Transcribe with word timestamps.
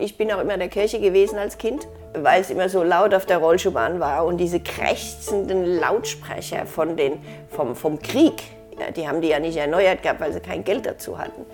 Ich 0.00 0.16
bin 0.16 0.32
auch 0.32 0.40
immer 0.40 0.54
in 0.54 0.60
der 0.60 0.70
Kirche 0.70 0.98
gewesen 0.98 1.38
als 1.38 1.58
Kind, 1.58 1.86
weil 2.14 2.40
es 2.40 2.48
immer 2.48 2.70
so 2.70 2.82
laut 2.82 3.12
auf 3.12 3.26
der 3.26 3.36
Rollschuhbahn 3.36 4.00
war 4.00 4.24
und 4.24 4.38
diese 4.38 4.58
krächzenden 4.58 5.78
Lautsprecher 5.78 6.64
von 6.64 6.96
den, 6.96 7.20
vom, 7.50 7.76
vom 7.76 7.98
Krieg, 8.00 8.42
ja, 8.78 8.90
die 8.90 9.06
haben 9.06 9.20
die 9.20 9.28
ja 9.28 9.38
nicht 9.38 9.58
erneuert 9.58 10.02
gehabt, 10.02 10.20
weil 10.20 10.32
sie 10.32 10.40
kein 10.40 10.64
Geld 10.64 10.86
dazu 10.86 11.18
hatten. 11.18 11.44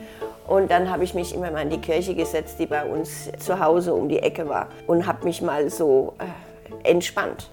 Und 0.47 0.71
dann 0.71 0.91
habe 0.93 1.03
ich 1.03 1.13
mich 1.13 1.35
immer 1.35 1.51
mal 1.51 1.63
in 1.63 1.71
die 1.71 1.81
Kirche 1.81 2.15
gesetzt, 2.15 2.61
die 2.61 2.67
bei 2.67 2.85
uns 2.85 3.33
zu 3.37 3.59
Hause 3.59 3.95
um 3.95 4.09
die 4.09 4.21
Ecke 4.21 4.49
war 4.49 4.69
und 4.87 5.09
habe 5.09 5.25
mich 5.25 5.43
mal 5.43 5.69
so 5.69 6.15
äh, 6.21 6.89
entspannt. 6.89 7.51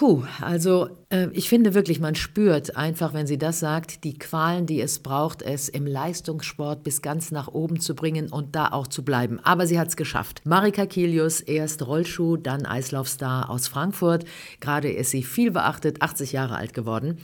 Puh, 0.00 0.24
also 0.40 0.88
äh, 1.10 1.28
ich 1.34 1.50
finde 1.50 1.74
wirklich, 1.74 2.00
man 2.00 2.14
spürt 2.14 2.74
einfach, 2.74 3.12
wenn 3.12 3.26
sie 3.26 3.36
das 3.36 3.60
sagt, 3.60 4.02
die 4.02 4.14
Qualen, 4.14 4.64
die 4.64 4.80
es 4.80 5.00
braucht, 5.00 5.42
es 5.42 5.68
im 5.68 5.86
Leistungssport 5.86 6.82
bis 6.82 7.02
ganz 7.02 7.32
nach 7.32 7.48
oben 7.48 7.80
zu 7.80 7.94
bringen 7.94 8.32
und 8.32 8.56
da 8.56 8.68
auch 8.68 8.86
zu 8.86 9.04
bleiben. 9.04 9.40
Aber 9.40 9.66
sie 9.66 9.78
hat 9.78 9.88
es 9.88 9.96
geschafft. 9.96 10.40
Marika 10.46 10.86
Kilius, 10.86 11.42
erst 11.42 11.86
Rollschuh, 11.86 12.38
dann 12.38 12.64
Eislaufstar 12.64 13.50
aus 13.50 13.68
Frankfurt. 13.68 14.24
Gerade 14.60 14.90
ist 14.90 15.10
sie 15.10 15.22
viel 15.22 15.50
beachtet, 15.50 16.00
80 16.00 16.32
Jahre 16.32 16.56
alt 16.56 16.72
geworden. 16.72 17.18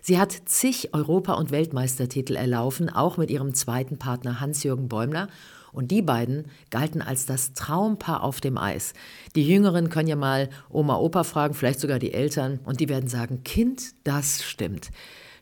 Sie 0.00 0.18
hat 0.18 0.32
zig 0.46 0.94
Europa- 0.94 1.34
und 1.34 1.50
Weltmeistertitel 1.50 2.36
erlaufen, 2.36 2.88
auch 2.88 3.18
mit 3.18 3.30
ihrem 3.30 3.52
zweiten 3.52 3.98
Partner 3.98 4.40
Hans-Jürgen 4.40 4.88
Bäumler. 4.88 5.28
Und 5.74 5.90
die 5.90 6.00
beiden 6.00 6.46
galten 6.70 7.02
als 7.02 7.26
das 7.26 7.52
Traumpaar 7.52 8.22
auf 8.22 8.40
dem 8.40 8.56
Eis. 8.56 8.94
Die 9.34 9.46
Jüngeren 9.46 9.90
können 9.90 10.08
ja 10.08 10.16
mal 10.16 10.48
Oma, 10.70 10.96
Opa 10.96 11.24
fragen, 11.24 11.52
vielleicht 11.52 11.80
sogar 11.80 11.98
die 11.98 12.14
Eltern, 12.14 12.60
und 12.64 12.80
die 12.80 12.88
werden 12.88 13.08
sagen, 13.08 13.42
Kind, 13.44 13.92
das 14.04 14.42
stimmt. 14.42 14.90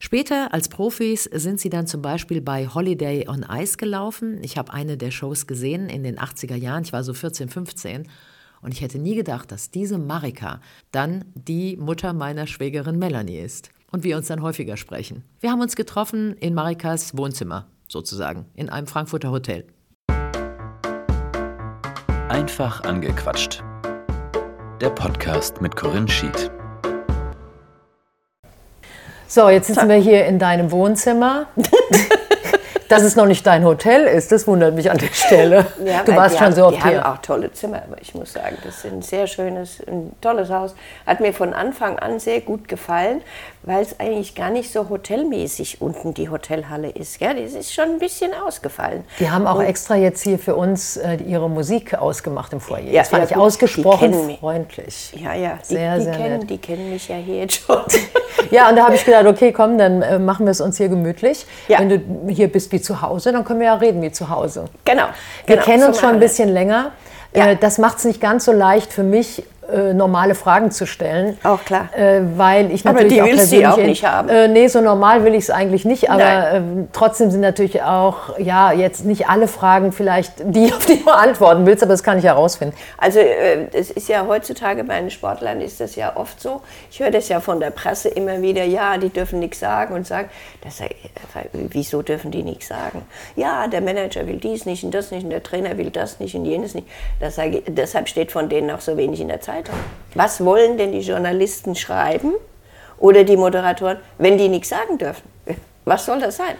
Später 0.00 0.52
als 0.52 0.68
Profis 0.68 1.24
sind 1.24 1.60
sie 1.60 1.70
dann 1.70 1.86
zum 1.86 2.02
Beispiel 2.02 2.40
bei 2.40 2.66
Holiday 2.66 3.28
on 3.28 3.46
Ice 3.48 3.76
gelaufen. 3.76 4.42
Ich 4.42 4.58
habe 4.58 4.72
eine 4.72 4.96
der 4.96 5.12
Shows 5.12 5.46
gesehen 5.46 5.88
in 5.88 6.02
den 6.02 6.18
80er 6.18 6.56
Jahren, 6.56 6.82
ich 6.82 6.92
war 6.92 7.04
so 7.04 7.14
14, 7.14 7.48
15. 7.48 8.08
Und 8.62 8.72
ich 8.72 8.80
hätte 8.80 8.98
nie 8.98 9.14
gedacht, 9.14 9.52
dass 9.52 9.70
diese 9.70 9.98
Marika 9.98 10.60
dann 10.90 11.24
die 11.34 11.76
Mutter 11.76 12.12
meiner 12.14 12.48
Schwägerin 12.48 12.98
Melanie 12.98 13.38
ist. 13.38 13.70
Und 13.92 14.02
wir 14.02 14.16
uns 14.16 14.26
dann 14.26 14.42
häufiger 14.42 14.76
sprechen. 14.76 15.22
Wir 15.40 15.52
haben 15.52 15.60
uns 15.60 15.76
getroffen 15.76 16.34
in 16.38 16.54
Marikas 16.54 17.16
Wohnzimmer, 17.16 17.66
sozusagen, 17.86 18.46
in 18.54 18.70
einem 18.70 18.86
Frankfurter 18.86 19.30
Hotel. 19.30 19.66
Einfach 22.32 22.82
angequatscht. 22.84 23.62
Der 24.80 24.88
Podcast 24.88 25.60
mit 25.60 25.76
Corinne 25.76 26.08
Schied. 26.08 26.50
So, 29.28 29.50
jetzt 29.50 29.66
sitzen 29.66 29.86
wir 29.86 29.96
hier 29.96 30.24
in 30.24 30.38
deinem 30.38 30.70
Wohnzimmer. 30.70 31.48
Dass 32.88 33.02
es 33.02 33.16
noch 33.16 33.26
nicht 33.26 33.46
dein 33.46 33.66
Hotel 33.66 34.04
ist, 34.04 34.32
das 34.32 34.46
wundert 34.46 34.74
mich 34.74 34.90
an 34.90 34.96
der 34.96 35.12
Stelle. 35.12 35.66
Ja, 35.84 36.04
du 36.04 36.16
warst 36.16 36.36
schon 36.36 36.46
haben, 36.46 36.54
so 36.54 36.64
oft 36.66 36.76
Die 36.76 36.82
hier. 36.82 37.04
haben 37.04 37.16
auch 37.16 37.20
tolle 37.20 37.52
Zimmer, 37.52 37.82
aber 37.86 38.00
ich 38.00 38.14
muss 38.14 38.32
sagen, 38.32 38.56
das 38.64 38.78
ist 38.78 38.86
ein 38.86 39.02
sehr 39.02 39.26
schönes, 39.26 39.80
ein 39.86 40.12
tolles 40.22 40.48
Haus. 40.48 40.74
Hat 41.06 41.20
mir 41.20 41.34
von 41.34 41.52
Anfang 41.52 41.98
an 41.98 42.18
sehr 42.18 42.40
gut 42.40 42.66
gefallen, 42.66 43.20
weil 43.64 43.82
es 43.82 43.98
eigentlich 44.00 44.34
gar 44.34 44.50
nicht 44.50 44.72
so 44.72 44.88
hotelmäßig 44.88 45.80
unten 45.80 46.14
die 46.14 46.28
Hotelhalle 46.28 46.90
ist. 46.90 47.20
Ja, 47.20 47.32
das 47.32 47.52
ist 47.52 47.72
schon 47.72 47.84
ein 47.84 47.98
bisschen 47.98 48.32
ausgefallen. 48.34 49.04
Die 49.20 49.30
haben 49.30 49.46
auch 49.46 49.56
Und- 49.58 49.66
extra 49.66 49.94
jetzt 49.96 50.22
hier 50.22 50.38
für 50.38 50.56
uns 50.56 50.96
äh, 50.96 51.16
ihre 51.26 51.48
Musik 51.48 51.94
ausgemacht 51.94 52.52
im 52.52 52.60
Foyer. 52.60 52.84
Ja, 52.90 53.00
das 53.02 53.08
fand 53.10 53.22
ja, 53.22 53.24
ich 53.24 53.30
gut, 53.30 53.36
die 53.38 53.40
ausgesprochen 53.46 54.36
freundlich. 54.40 55.12
Ja, 55.16 55.34
ja, 55.34 55.58
die, 55.62 55.74
Sehr, 55.74 55.96
die, 55.98 56.02
sehr 56.04 56.12
kennen, 56.16 56.38
nett. 56.40 56.50
die 56.50 56.58
kennen 56.58 56.90
mich 56.90 57.08
ja 57.08 57.16
hier 57.16 57.36
jetzt 57.40 57.62
schon. 57.64 57.78
Ja, 58.50 58.68
und 58.68 58.76
da 58.76 58.84
habe 58.84 58.94
ich 58.96 59.04
gedacht, 59.04 59.24
okay, 59.26 59.50
komm, 59.52 59.78
dann 59.78 60.02
äh, 60.02 60.18
machen 60.18 60.44
wir 60.44 60.50
es 60.50 60.60
uns 60.60 60.76
hier 60.76 60.88
gemütlich. 60.88 61.46
Ja. 61.68 61.78
Wenn 61.78 61.88
du 61.88 62.28
hier 62.30 62.48
bist 62.52 62.70
wie 62.72 62.80
zu 62.82 63.00
Hause, 63.00 63.32
dann 63.32 63.44
können 63.44 63.60
wir 63.60 63.66
ja 63.68 63.74
reden 63.76 64.02
wie 64.02 64.10
zu 64.12 64.28
Hause. 64.28 64.66
genau. 64.84 65.04
Wir 65.46 65.56
genau, 65.56 65.64
kennen 65.64 65.80
so 65.82 65.88
uns 65.88 66.00
schon 66.00 66.10
ein 66.10 66.20
bisschen 66.20 66.48
länger. 66.50 66.90
Ja. 67.34 67.50
Äh, 67.52 67.56
Das 67.56 67.78
macht 67.78 67.98
es 67.98 68.04
nicht 68.04 68.20
ganz 68.20 68.44
so 68.44 68.52
leicht 68.52 68.92
für 68.92 69.04
mich, 69.04 69.44
äh, 69.70 69.92
normale 69.94 70.34
Fragen 70.34 70.70
zu 70.70 70.86
stellen. 70.86 71.38
Auch 71.44 71.64
klar. 71.64 71.88
Äh, 71.96 72.20
weil 72.36 72.70
ich 72.72 72.84
Aber 72.86 72.94
natürlich 72.94 73.14
die 73.14 73.22
auch 73.22 73.26
willst 73.26 73.52
du 73.52 73.64
auch 73.70 73.76
nicht 73.76 74.04
haben. 74.04 74.28
Äh, 74.28 74.48
nee, 74.48 74.66
so 74.66 74.80
normal 74.80 75.24
will 75.24 75.34
ich 75.34 75.44
es 75.44 75.50
eigentlich 75.50 75.84
nicht. 75.84 76.10
Aber 76.10 76.52
ähm, 76.52 76.88
trotzdem 76.92 77.30
sind 77.30 77.40
natürlich 77.42 77.82
auch, 77.82 78.38
ja, 78.38 78.72
jetzt 78.72 79.04
nicht 79.04 79.28
alle 79.28 79.46
Fragen 79.48 79.92
vielleicht 79.92 80.32
die, 80.44 80.72
auf 80.72 80.84
die 80.86 81.02
du 81.02 81.10
antworten 81.12 81.64
willst, 81.66 81.82
aber 81.82 81.92
das 81.92 82.02
kann 82.02 82.18
ich 82.18 82.24
herausfinden. 82.24 82.74
Also 82.98 83.18
äh, 83.20 83.66
es 83.72 83.90
ist 83.90 84.08
ja 84.08 84.26
heutzutage 84.26 84.84
bei 84.84 84.98
den 85.00 85.10
Sportlern 85.10 85.60
ist 85.60 85.80
das 85.80 85.94
ja 85.96 86.16
oft 86.16 86.40
so. 86.40 86.60
Ich 86.90 87.00
höre 87.00 87.10
das 87.10 87.28
ja 87.28 87.40
von 87.40 87.60
der 87.60 87.70
Presse 87.70 88.08
immer 88.08 88.42
wieder, 88.42 88.64
ja, 88.64 88.98
die 88.98 89.10
dürfen 89.10 89.38
nichts 89.38 89.60
sagen 89.60 89.94
und 89.94 90.06
sagen, 90.06 90.28
das, 90.64 90.78
sei- 90.78 90.90
wieso 91.52 92.02
dürfen 92.02 92.30
die 92.30 92.42
nichts 92.42 92.68
sagen? 92.68 93.02
Ja, 93.36 93.66
der 93.68 93.80
Manager 93.80 94.26
will 94.26 94.36
dies 94.36 94.66
nicht 94.66 94.84
und 94.84 94.92
das 94.92 95.10
nicht 95.10 95.24
und 95.24 95.30
der 95.30 95.42
Trainer 95.42 95.78
will 95.78 95.90
das 95.90 96.20
nicht 96.20 96.34
und 96.34 96.44
jenes 96.44 96.74
nicht. 96.74 96.86
Das 97.20 97.38
deshalb 97.68 98.08
steht 98.08 98.32
von 98.32 98.48
denen 98.48 98.70
auch 98.70 98.80
so 98.80 98.96
wenig 98.96 99.20
in 99.20 99.28
der 99.28 99.40
Zeitung. 99.52 99.74
Was 100.14 100.42
wollen 100.44 100.78
denn 100.78 100.92
die 100.92 101.00
Journalisten 101.00 101.74
schreiben 101.74 102.32
oder 102.98 103.24
die 103.24 103.36
Moderatoren, 103.36 103.98
wenn 104.18 104.38
die 104.38 104.48
nichts 104.48 104.70
sagen 104.70 104.96
dürfen? 104.98 105.22
Was 105.84 106.06
soll 106.06 106.20
das 106.20 106.36
sein? 106.36 106.54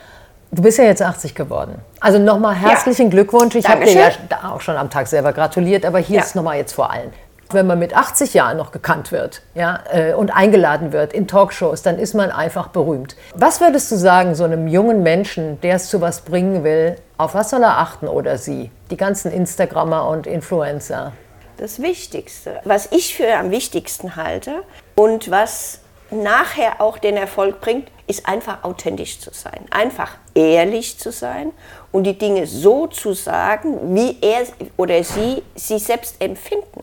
Du 0.51 0.61
bist 0.61 0.77
ja 0.79 0.85
jetzt 0.85 1.01
80 1.01 1.35
geworden. 1.35 1.77
Also 2.01 2.19
nochmal 2.19 2.55
herzlichen 2.55 3.09
Glückwunsch. 3.09 3.55
Ich 3.55 3.67
habe 3.67 3.85
dir 3.87 3.93
ja 3.95 4.11
auch 4.53 4.61
schon 4.61 4.77
am 4.77 4.91
Tag 4.91 5.07
selber 5.07 5.33
gratuliert, 5.33 5.87
aber 5.87 5.99
hier 6.01 6.17
Ja. 6.19 6.23
ist 6.23 6.35
nochmal 6.37 6.59
jetzt 6.59 6.73
vor 6.73 6.91
allen. 6.91 7.11
Wenn 7.51 7.67
man 7.67 7.79
mit 7.79 7.97
80 7.97 8.35
Jahren 8.35 8.57
noch 8.59 8.73
gekannt 8.73 9.13
wird 9.13 9.43
ja, 9.55 9.81
äh, 9.93 10.13
und 10.15 10.35
eingeladen 10.35 10.93
wird 10.93 11.13
in 11.15 11.29
Talkshows, 11.29 11.83
dann 11.83 11.99
ist 11.99 12.15
man 12.15 12.31
einfach 12.31 12.69
berühmt. 12.69 13.15
Was 13.35 13.61
würdest 13.61 13.91
du 13.93 13.97
sagen, 13.97 14.35
so 14.35 14.45
einem 14.45 14.67
jungen 14.67 15.03
Menschen, 15.03 15.61
der 15.63 15.77
es 15.77 15.89
zu 15.89 16.01
was 16.01 16.23
bringen 16.23 16.65
will, 16.65 16.97
auf 17.19 17.35
was 17.35 17.51
soll 17.51 17.63
er 17.63 17.79
achten 17.79 18.09
oder 18.09 18.37
sie? 18.39 18.71
Die 18.91 18.97
ganzen 18.97 19.31
Instagrammer 19.33 20.09
und 20.09 20.27
Influencer. 20.27 21.13
Das 21.57 21.81
Wichtigste, 21.81 22.61
was 22.65 22.91
ich 22.93 23.15
für 23.15 23.35
am 23.35 23.51
wichtigsten 23.51 24.17
halte 24.17 24.65
und 24.95 25.31
was 25.31 25.81
nachher 26.11 26.81
auch 26.81 26.99
den 26.99 27.17
Erfolg 27.17 27.61
bringt, 27.61 27.89
ist 28.07 28.27
einfach 28.27 28.65
authentisch 28.65 29.21
zu 29.21 29.31
sein. 29.33 29.67
Einfach 29.71 30.17
ehrlich 30.35 30.99
zu 30.99 31.13
sein 31.13 31.53
und 31.91 32.05
die 32.05 32.19
Dinge 32.19 32.47
so 32.47 32.87
zu 32.87 33.15
sagen, 33.15 33.95
wie 33.95 34.19
er 34.21 34.47
oder 34.77 35.03
sie 35.05 35.43
sie 35.55 35.79
selbst 35.79 36.17
empfinden. 36.21 36.83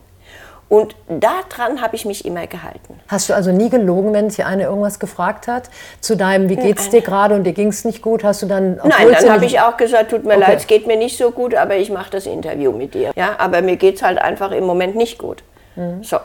Und 0.70 0.96
daran 1.08 1.82
habe 1.82 1.96
ich 1.96 2.06
mich 2.06 2.26
immer 2.26 2.46
gehalten. 2.46 3.00
Hast 3.08 3.28
du 3.28 3.34
also 3.34 3.52
nie 3.52 3.70
gelogen, 3.72 4.14
wenn 4.14 4.30
dich 4.30 4.46
einer 4.46 4.66
irgendwas 4.66 5.00
gefragt 5.00 5.48
hat? 5.48 5.64
Zu 6.00 6.16
deinem, 6.16 6.48
wie 6.48 6.58
geht's 6.58 6.90
dir 6.92 7.02
gerade 7.02 7.34
und 7.34 7.44
dir 7.44 7.54
ging 7.54 7.70
es 7.70 7.86
nicht 7.86 8.04
gut? 8.04 8.24
Hast 8.24 8.44
du 8.44 8.46
dann. 8.46 8.76
Nein, 8.84 9.08
dann 9.12 9.32
habe 9.32 9.46
ich 9.46 9.60
auch 9.60 9.78
gesagt, 9.78 10.12
tut 10.12 10.26
mir 10.26 10.36
Okay. 10.36 10.42
leid, 10.42 10.58
es 10.60 10.68
geht 10.68 10.86
mir 10.86 10.96
nicht 10.96 11.18
so 11.18 11.32
gut, 11.32 11.56
aber 11.56 11.76
ich 11.78 11.90
mache 11.90 12.12
das 12.12 12.28
Interview 12.28 12.72
mit 12.72 12.94
dir. 12.94 13.12
Ja, 13.16 13.36
aber 13.40 13.64
mir 13.64 13.78
geht 13.78 13.96
es 13.96 14.04
halt 14.04 14.20
einfach 14.20 14.52
im 14.52 14.66
Moment 14.66 14.96
nicht 14.96 15.18
gut. 15.18 15.44
Mhm. 15.76 16.04
So, 16.04 16.18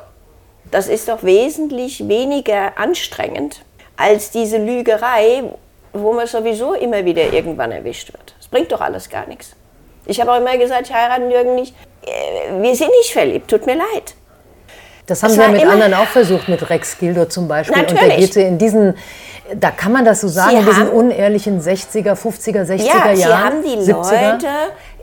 das 0.71 0.89
ist 0.89 1.09
doch 1.09 1.23
wesentlich 1.23 2.07
weniger 2.07 2.77
anstrengend 2.77 3.63
als 3.97 4.31
diese 4.31 4.59
Lügerei, 4.59 5.45
wo 5.95 6.13
man 6.13 6.27
sowieso 6.27 6.75
immer 6.75 7.03
wieder 7.07 7.33
irgendwann 7.33 7.73
erwischt 7.73 8.13
wird. 8.13 8.35
Das 8.37 8.49
bringt 8.49 8.71
doch 8.73 8.83
alles 8.83 9.09
gar 9.09 9.27
nichts. 9.27 9.57
Ich 10.05 10.21
habe 10.21 10.33
auch 10.33 10.37
immer 10.39 10.59
gesagt, 10.59 10.89
ich 10.89 10.95
heirate 10.95 11.31
Jürgen 11.31 11.55
nicht. 11.55 11.75
Äh, 12.05 12.61
Wir 12.61 12.77
sind 12.77 12.91
nicht 13.01 13.13
verliebt, 13.15 13.49
tut 13.49 13.65
mir 13.65 13.77
leid. 13.77 14.15
Das 15.07 15.23
haben 15.23 15.33
sie 15.33 15.41
ja 15.41 15.49
mit 15.49 15.65
anderen 15.67 15.95
auch 15.95 16.07
versucht, 16.07 16.49
mit 16.49 16.69
Rex 16.71 16.99
Gildo 16.99 17.27
zum 17.27 17.47
Beispiel. 17.49 17.79
Und 17.79 17.91
der 17.91 17.95
Natürlich. 18.03 18.33
geht 18.33 18.37
in 18.37 18.59
diesen, 18.59 18.95
da 19.55 19.71
kann 19.71 19.93
man 19.93 20.05
das 20.05 20.21
so 20.23 20.29
sagen, 20.29 20.53
Sie 20.53 20.57
in 20.59 20.65
diesen 20.65 20.89
unehrlichen 20.89 21.61
60er, 21.61 22.15
50er, 22.15 22.65
60er 22.65 22.77
Ja, 22.83 23.13
Jahren. 23.13 23.17
sie 23.17 23.27
haben 23.27 23.63
die 23.63 23.93
70er. 23.93 24.33
Leute 24.33 24.47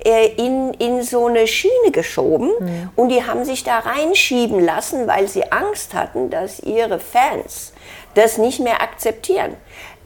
äh, 0.03 0.28
in, 0.38 0.73
in 0.79 1.03
so 1.03 1.28
eine 1.28 1.45
Schiene 1.45 1.91
geschoben 1.91 2.50
Mhm. 2.59 2.89
und 2.95 3.09
die 3.09 3.23
haben 3.23 3.45
sich 3.45 3.63
da 3.63 3.78
reinschieben 3.79 4.66
lassen, 4.66 5.06
weil 5.07 5.28
sie 5.28 5.51
Angst 5.51 5.94
hatten, 5.94 6.31
dass 6.31 6.59
ihre 6.62 6.97
Fans 7.00 7.72
das 8.16 8.39
nicht 8.39 8.59
mehr 8.59 8.81
akzeptieren. 8.81 9.53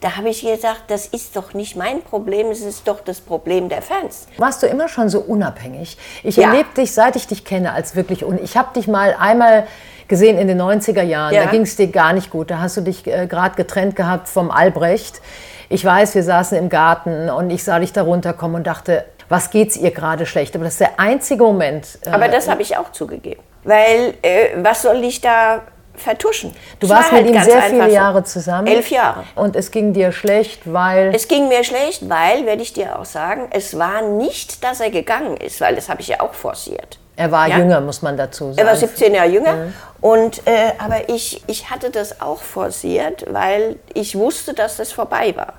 Da 0.00 0.16
habe 0.16 0.28
ich 0.28 0.42
gesagt, 0.42 0.82
das 0.88 1.06
ist 1.06 1.34
doch 1.36 1.54
nicht 1.54 1.74
mein 1.76 2.02
Problem, 2.02 2.50
es 2.50 2.60
ist 2.60 2.86
doch 2.86 3.00
das 3.00 3.20
Problem 3.20 3.68
der 3.70 3.80
Fans. 3.82 4.26
Warst 4.36 4.62
du 4.62 4.66
immer 4.66 4.88
schon 4.88 5.08
so 5.08 5.20
unabhängig? 5.20 5.96
Ich 6.22 6.36
Ja. 6.36 6.50
erlebe 6.50 6.68
dich, 6.76 6.92
seit 6.92 7.16
ich 7.16 7.26
dich 7.26 7.44
kenne, 7.44 7.72
als 7.72 7.96
wirklich 7.96 8.24
un. 8.24 8.38
Ich 8.42 8.56
habe 8.56 8.74
dich 8.74 8.88
mal 8.88 9.16
einmal 9.18 9.66
gesehen 10.08 10.38
in 10.38 10.48
den 10.48 10.60
90er 10.60 11.02
Jahren. 11.02 11.34
Ja. 11.34 11.44
Da 11.44 11.50
ging 11.50 11.62
es 11.62 11.76
dir 11.76 11.88
gar 11.88 12.12
nicht 12.12 12.30
gut. 12.30 12.50
Da 12.50 12.58
hast 12.60 12.76
du 12.76 12.82
dich 12.82 13.06
äh, 13.06 13.26
gerade 13.26 13.56
getrennt 13.56 13.96
gehabt 13.96 14.28
vom 14.28 14.50
Albrecht. 14.50 15.20
Ich 15.68 15.84
weiß, 15.84 16.14
wir 16.14 16.22
saßen 16.22 16.56
im 16.58 16.68
Garten 16.68 17.28
und 17.30 17.50
ich 17.50 17.64
sah 17.64 17.78
dich 17.80 17.92
da 17.92 18.02
runterkommen 18.02 18.56
und 18.58 18.66
dachte, 18.66 19.04
was 19.28 19.50
geht's 19.50 19.76
ihr 19.76 19.90
gerade 19.90 20.24
schlecht? 20.26 20.54
Aber 20.54 20.64
das 20.64 20.74
ist 20.74 20.80
der 20.80 21.00
einzige 21.00 21.42
Moment. 21.42 21.98
äh, 22.04 22.10
Aber 22.10 22.28
das 22.28 22.48
habe 22.48 22.62
ich 22.62 22.76
auch 22.76 22.92
zugegeben. 22.92 23.42
Weil, 23.64 24.14
äh, 24.22 24.50
was 24.58 24.82
soll 24.82 25.02
ich 25.02 25.20
da 25.20 25.62
vertuschen? 25.96 26.54
Du 26.80 26.88
warst 26.88 27.12
war 27.12 27.20
mit 27.20 27.34
halt 27.34 27.44
ihm 27.46 27.50
sehr 27.50 27.62
viele. 27.62 27.90
Jahre 27.90 28.24
zusammen. 28.24 28.66
Elf 28.66 28.90
Jahre. 28.90 29.24
Und 29.34 29.56
es 29.56 29.70
ging 29.70 29.92
dir 29.92 30.12
schlecht, 30.12 30.60
weil. 30.64 31.14
Es 31.14 31.28
ging 31.28 31.48
mir 31.48 31.64
schlecht, 31.64 32.08
weil, 32.08 32.46
werde 32.46 32.62
ich 32.62 32.72
dir 32.72 32.98
auch 32.98 33.04
sagen, 33.04 33.48
es 33.50 33.78
war 33.78 34.02
nicht, 34.02 34.62
dass 34.64 34.80
er 34.80 34.90
gegangen 34.90 35.36
ist, 35.36 35.60
weil 35.60 35.74
das 35.74 35.88
habe 35.88 36.00
ich 36.00 36.08
ja 36.08 36.20
auch 36.20 36.34
forciert. 36.34 36.98
er 37.18 37.32
war 37.32 37.48
Ja. 37.48 37.56
jünger, 37.58 37.80
muss 37.80 38.02
man 38.02 38.16
dazu 38.18 38.52
sagen. 38.52 38.58
Er 38.58 38.66
war 38.66 38.76
17 38.76 39.14
Jahre 39.14 39.28
jünger. 39.28 39.54
Und, 40.02 40.46
äh, 40.46 40.72
aber 40.78 41.08
ich, 41.08 41.42
ich 41.46 41.70
hatte 41.70 41.88
das 41.90 42.20
auch 42.20 42.42
forciert, 42.42 43.24
weil 43.32 43.76
ich 43.94 44.16
wusste, 44.18 44.52
dass 44.52 44.76
das 44.76 44.92
vorbei 44.92 45.34
war. 45.34 45.54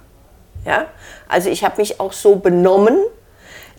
Ja? 0.65 0.85
Also 1.27 1.49
ich 1.49 1.63
habe 1.63 1.77
mich 1.77 1.99
auch 1.99 2.13
so 2.13 2.35
benommen, 2.35 2.97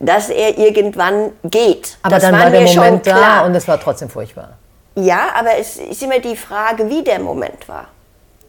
dass 0.01 0.29
er 0.29 0.59
irgendwann 0.59 1.33
geht. 1.45 1.99
Aber 2.03 2.17
das 2.17 2.25
dann 2.25 2.39
war 2.39 2.51
der 2.51 2.61
mir 2.63 2.67
schon 2.69 2.77
Moment 2.85 3.07
da 3.07 3.17
klar. 3.17 3.45
und 3.47 3.55
es 3.55 3.67
war 3.69 3.79
trotzdem 3.81 4.09
furchtbar. 4.11 4.57
Ja, 4.99 5.29
aber 5.35 5.57
es 5.57 5.77
ist 5.77 6.03
immer 6.03 6.19
die 6.19 6.35
Frage, 6.35 6.91
wie 6.91 7.05
der 7.05 7.21
Moment 7.21 7.69
war. 7.69 7.87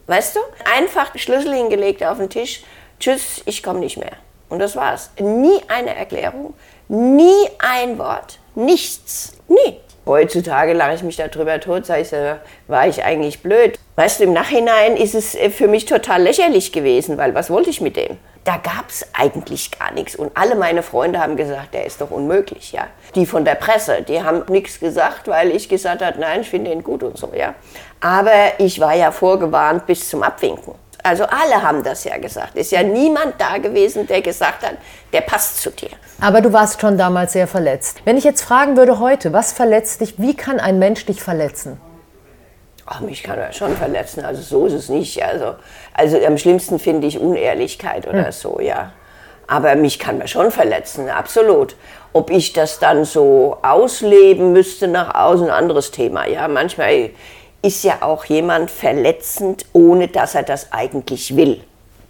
Weißt 0.08 0.34
du? 0.34 0.40
Einfach 0.76 1.16
Schlüssel 1.16 1.54
hingelegt 1.54 2.02
auf 2.02 2.18
den 2.18 2.28
Tisch. 2.28 2.64
Tschüss, 2.98 3.42
ich 3.44 3.62
komme 3.62 3.78
nicht 3.78 3.96
mehr. 3.96 4.16
Und 4.48 4.58
das 4.58 4.74
war's. 4.74 5.10
Nie 5.20 5.60
eine 5.68 5.94
Erklärung, 5.94 6.54
nie 6.88 7.48
ein 7.60 7.96
Wort, 7.98 8.40
nichts. 8.56 9.34
Nie. 9.46 9.78
Heutzutage 10.06 10.72
lache 10.72 10.94
ich 10.94 11.02
mich 11.02 11.16
darüber 11.16 11.60
tot, 11.60 11.86
sage 11.86 12.02
ich, 12.02 12.12
äh, 12.12 12.36
war 12.68 12.88
ich 12.88 13.04
eigentlich 13.04 13.42
blöd. 13.42 13.78
Weißt 13.96 14.20
du, 14.20 14.24
im 14.24 14.32
Nachhinein 14.32 14.96
ist 14.96 15.14
es 15.14 15.34
äh, 15.34 15.50
für 15.50 15.68
mich 15.68 15.84
total 15.84 16.22
lächerlich 16.22 16.72
gewesen, 16.72 17.18
weil 17.18 17.34
was 17.34 17.50
wollte 17.50 17.70
ich 17.70 17.80
mit 17.80 17.96
dem? 17.96 18.16
Da 18.44 18.56
gab 18.56 18.88
es 18.88 19.06
eigentlich 19.12 19.70
gar 19.78 19.92
nichts. 19.92 20.16
Und 20.16 20.34
alle 20.34 20.54
meine 20.54 20.82
Freunde 20.82 21.20
haben 21.20 21.36
gesagt, 21.36 21.74
der 21.74 21.84
ist 21.84 22.00
doch 22.00 22.10
unmöglich, 22.10 22.72
ja. 22.72 22.86
Die 23.14 23.26
von 23.26 23.44
der 23.44 23.54
Presse, 23.54 24.02
die 24.02 24.22
haben 24.22 24.44
nichts 24.48 24.80
gesagt, 24.80 25.28
weil 25.28 25.50
ich 25.50 25.68
gesagt 25.68 26.02
habe, 26.02 26.18
nein, 26.18 26.40
ich 26.40 26.48
finde 26.48 26.72
ihn 26.72 26.82
gut 26.82 27.02
und 27.02 27.18
so, 27.18 27.30
ja. 27.36 27.54
Aber 28.00 28.52
ich 28.56 28.80
war 28.80 28.94
ja 28.94 29.12
vorgewarnt 29.12 29.84
bis 29.86 30.08
zum 30.08 30.22
Abwinken. 30.22 30.74
Also 31.02 31.24
alle 31.24 31.62
haben 31.62 31.82
das 31.82 32.04
ja 32.04 32.18
gesagt. 32.18 32.56
Ist 32.56 32.72
ja 32.72 32.82
niemand 32.82 33.34
da 33.38 33.58
gewesen, 33.58 34.06
der 34.06 34.20
gesagt 34.22 34.62
hat, 34.62 34.74
der 35.12 35.22
passt 35.22 35.62
zu 35.62 35.70
dir. 35.70 35.90
Aber 36.20 36.40
du 36.40 36.52
warst 36.52 36.80
schon 36.80 36.98
damals 36.98 37.32
sehr 37.32 37.46
verletzt. 37.46 38.02
Wenn 38.04 38.16
ich 38.16 38.24
jetzt 38.24 38.42
fragen 38.42 38.76
würde 38.76 38.98
heute, 38.98 39.32
was 39.32 39.52
verletzt 39.52 40.00
dich, 40.00 40.14
wie 40.18 40.36
kann 40.36 40.60
ein 40.60 40.78
Mensch 40.78 41.06
dich 41.06 41.22
verletzen? 41.22 41.80
Ach, 42.86 43.00
mich 43.00 43.22
kann 43.22 43.38
er 43.38 43.52
schon 43.52 43.76
verletzen, 43.76 44.24
also 44.24 44.42
so 44.42 44.66
ist 44.66 44.72
es 44.72 44.88
nicht. 44.88 45.22
Also, 45.22 45.54
also 45.94 46.18
am 46.26 46.36
schlimmsten 46.36 46.78
finde 46.80 47.06
ich 47.06 47.18
Unehrlichkeit 47.20 48.06
oder 48.08 48.26
Hm. 48.26 48.32
so, 48.32 48.58
ja. 48.60 48.92
Aber 49.46 49.74
mich 49.76 49.98
kann 49.98 50.18
man 50.18 50.28
schon 50.28 50.50
verletzen, 50.50 51.08
absolut. 51.08 51.76
Ob 52.12 52.30
ich 52.30 52.52
das 52.52 52.78
dann 52.80 53.04
so 53.04 53.58
ausleben 53.62 54.52
müsste 54.52 54.88
nach 54.88 55.14
außen, 55.14 55.46
ein 55.46 55.52
anderes 55.52 55.92
Thema. 55.92 56.26
Ja, 56.26 56.48
manchmal 56.48 57.10
ist 57.62 57.84
ja 57.84 57.98
auch 58.00 58.24
jemand 58.24 58.70
verletzend, 58.70 59.66
ohne 59.72 60.08
dass 60.08 60.34
er 60.34 60.42
das 60.42 60.72
eigentlich 60.72 61.36
will. 61.36 61.60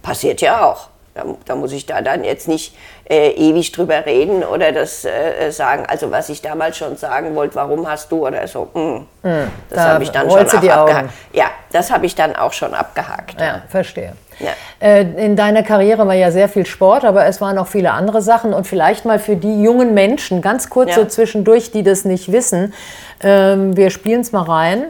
Passiert 0.01 0.41
ja 0.41 0.65
auch. 0.65 0.87
Da, 1.13 1.25
da 1.45 1.55
muss 1.55 1.73
ich 1.73 1.85
da 1.85 2.01
dann 2.01 2.23
jetzt 2.23 2.47
nicht 2.47 2.73
äh, 3.09 3.31
ewig 3.31 3.73
drüber 3.73 4.05
reden 4.05 4.45
oder 4.45 4.71
das 4.71 5.03
äh, 5.03 5.51
sagen. 5.51 5.83
Also 5.85 6.09
was 6.09 6.29
ich 6.29 6.41
damals 6.41 6.77
schon 6.77 6.95
sagen 6.95 7.35
wollte, 7.35 7.55
warum 7.55 7.85
hast 7.85 8.09
du 8.13 8.25
oder 8.25 8.47
so. 8.47 8.69
mm, 8.73 8.99
das 9.21 9.43
da 9.69 9.87
habe 9.89 10.03
ich 10.05 10.09
dann 10.11 10.29
schon 10.31 10.39
abgehakt. 10.39 11.09
Ja, 11.33 11.47
das 11.73 11.91
habe 11.91 12.05
ich 12.05 12.15
dann 12.15 12.33
auch 12.37 12.53
schon 12.53 12.73
abgehakt. 12.73 13.41
Ja, 13.41 13.63
verstehe. 13.67 14.13
Ja. 14.39 14.51
Äh, 14.79 15.01
In 15.25 15.35
deiner 15.35 15.63
Karriere 15.63 16.07
war 16.07 16.13
ja 16.15 16.31
sehr 16.31 16.47
viel 16.47 16.65
Sport, 16.65 17.03
aber 17.03 17.25
es 17.25 17.41
waren 17.41 17.57
auch 17.57 17.67
viele 17.67 17.91
andere 17.91 18.21
Sachen. 18.21 18.53
Und 18.53 18.65
vielleicht 18.65 19.03
mal 19.03 19.19
für 19.19 19.35
die 19.35 19.61
jungen 19.61 19.93
Menschen, 19.93 20.41
ganz 20.41 20.69
kurz 20.69 20.91
Ja. 20.91 20.95
so 20.95 21.05
zwischendurch, 21.05 21.71
die 21.71 21.83
das 21.83 22.05
nicht 22.05 22.31
wissen, 22.31 22.73
ähm, 23.21 23.75
wir 23.75 23.89
spielen 23.89 24.21
es 24.21 24.31
mal 24.31 24.43
rein. 24.43 24.85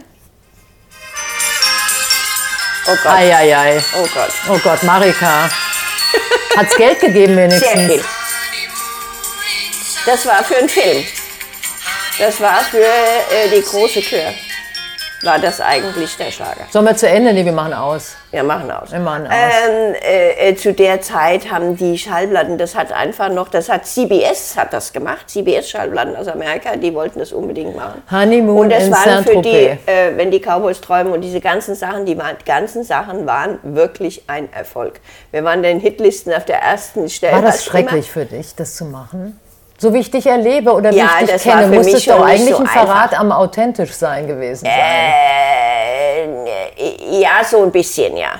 Oh 2.88 2.96
Gott. 3.04 3.14
Eieiei. 3.14 3.84
Oh 3.96 4.08
Gott. 4.14 4.32
Oh 4.50 4.58
Gott, 4.60 4.84
Marika. 4.84 5.50
Hat's 6.56 6.76
Geld 6.76 7.00
gegeben 7.00 7.38
wenigstens? 7.38 7.72
Sehr 7.72 7.90
viel. 7.90 8.04
Das 10.06 10.26
war 10.26 10.44
für 10.44 10.58
einen 10.58 10.70
Film. 10.70 11.06
Das 12.18 12.40
war 12.42 12.62
für 12.64 12.78
äh, 12.84 13.50
die 13.54 13.62
große 13.62 14.02
Kür. 14.02 14.34
War 15.24 15.38
das 15.38 15.62
eigentlich 15.62 16.18
der 16.18 16.32
Schlager? 16.32 16.66
Sollen 16.72 16.86
wir 16.86 16.96
zu 16.96 17.08
Ende? 17.08 17.32
Nee, 17.34 17.46
wir 17.46 17.52
machen 17.52 17.74
aus. 17.74 18.16
Wir 18.32 18.44
machen 18.44 18.72
aus. 18.72 18.92
Wir 18.92 19.00
machen 19.00 19.28
aus. 19.28 19.34
Ähm, 19.34 19.96
äh, 20.02 20.50
äh, 20.50 20.56
zu 20.56 20.74
der 20.74 21.02
Zeit 21.02 21.52
haben 21.52 21.76
die 21.76 21.98
Schallplatten, 21.98 22.58
das 22.58 22.76
hat 22.76 22.92
einfach 22.92 23.30
noch, 23.30 23.50
das 23.50 23.70
hat 23.70 23.86
CBS 23.86 24.58
hat 24.58 24.74
das 24.74 24.94
gemacht, 24.94 25.30
CBS 25.30 25.70
Schallplatten 25.70 26.16
aus 26.16 26.28
Amerika, 26.28 26.76
die 26.76 26.94
wollten 26.94 27.20
das 27.20 27.34
unbedingt 27.34 27.76
machen. 27.76 28.02
Honeymoon 28.10 28.62
und 28.62 28.70
das 28.72 28.86
in 28.86 28.92
waren 28.92 29.24
für 29.24 29.42
die, 29.42 29.50
äh, 29.50 29.78
wenn 30.16 30.32
die 30.32 30.40
Cowboys 30.40 30.82
träumen 30.82 31.14
und 31.14 31.22
diese 31.22 31.40
ganzen 31.40 31.76
Sachen, 31.76 32.06
die 32.06 32.18
waren, 32.18 32.38
ganzen 32.46 32.84
Sachen 32.84 33.28
waren 33.28 33.60
wirklich 33.64 34.24
ein 34.28 34.52
Erfolg. 34.52 35.02
Wir 35.32 35.44
waren 35.44 35.60
in 35.60 35.64
den 35.64 35.80
Hitlisten 35.80 36.34
auf 36.34 36.46
der 36.46 36.62
ersten 36.62 37.10
Stelle. 37.10 37.34
War 37.34 37.42
das 37.44 37.64
schrecklich 37.64 38.10
für 38.10 38.26
dich, 38.26 38.56
das 38.56 38.76
zu 38.76 38.86
machen? 38.86 39.40
So 39.82 39.92
wie 39.92 39.98
ich 39.98 40.12
dich 40.12 40.28
erlebe 40.28 40.72
oder 40.74 40.92
wie 40.92 40.98
Ja, 40.98 41.10
ich 41.24 41.32
dich 41.32 41.42
kenne, 41.42 41.66
muss 41.66 41.88
es 41.92 42.06
doch 42.06 42.24
eigentlich 42.24 42.54
so 42.56 42.62
ein 42.62 42.68
Verrat 42.68 43.14
einfach. 43.14 43.20
am 43.20 43.32
authentisch 43.32 43.94
sein 43.94 44.28
gewesen 44.28 44.66
sein. 44.66 44.76
Äh, 46.78 47.20
ja, 47.20 47.44
so 47.44 47.64
ein 47.64 47.72
bisschen, 47.72 48.16
ja. 48.16 48.34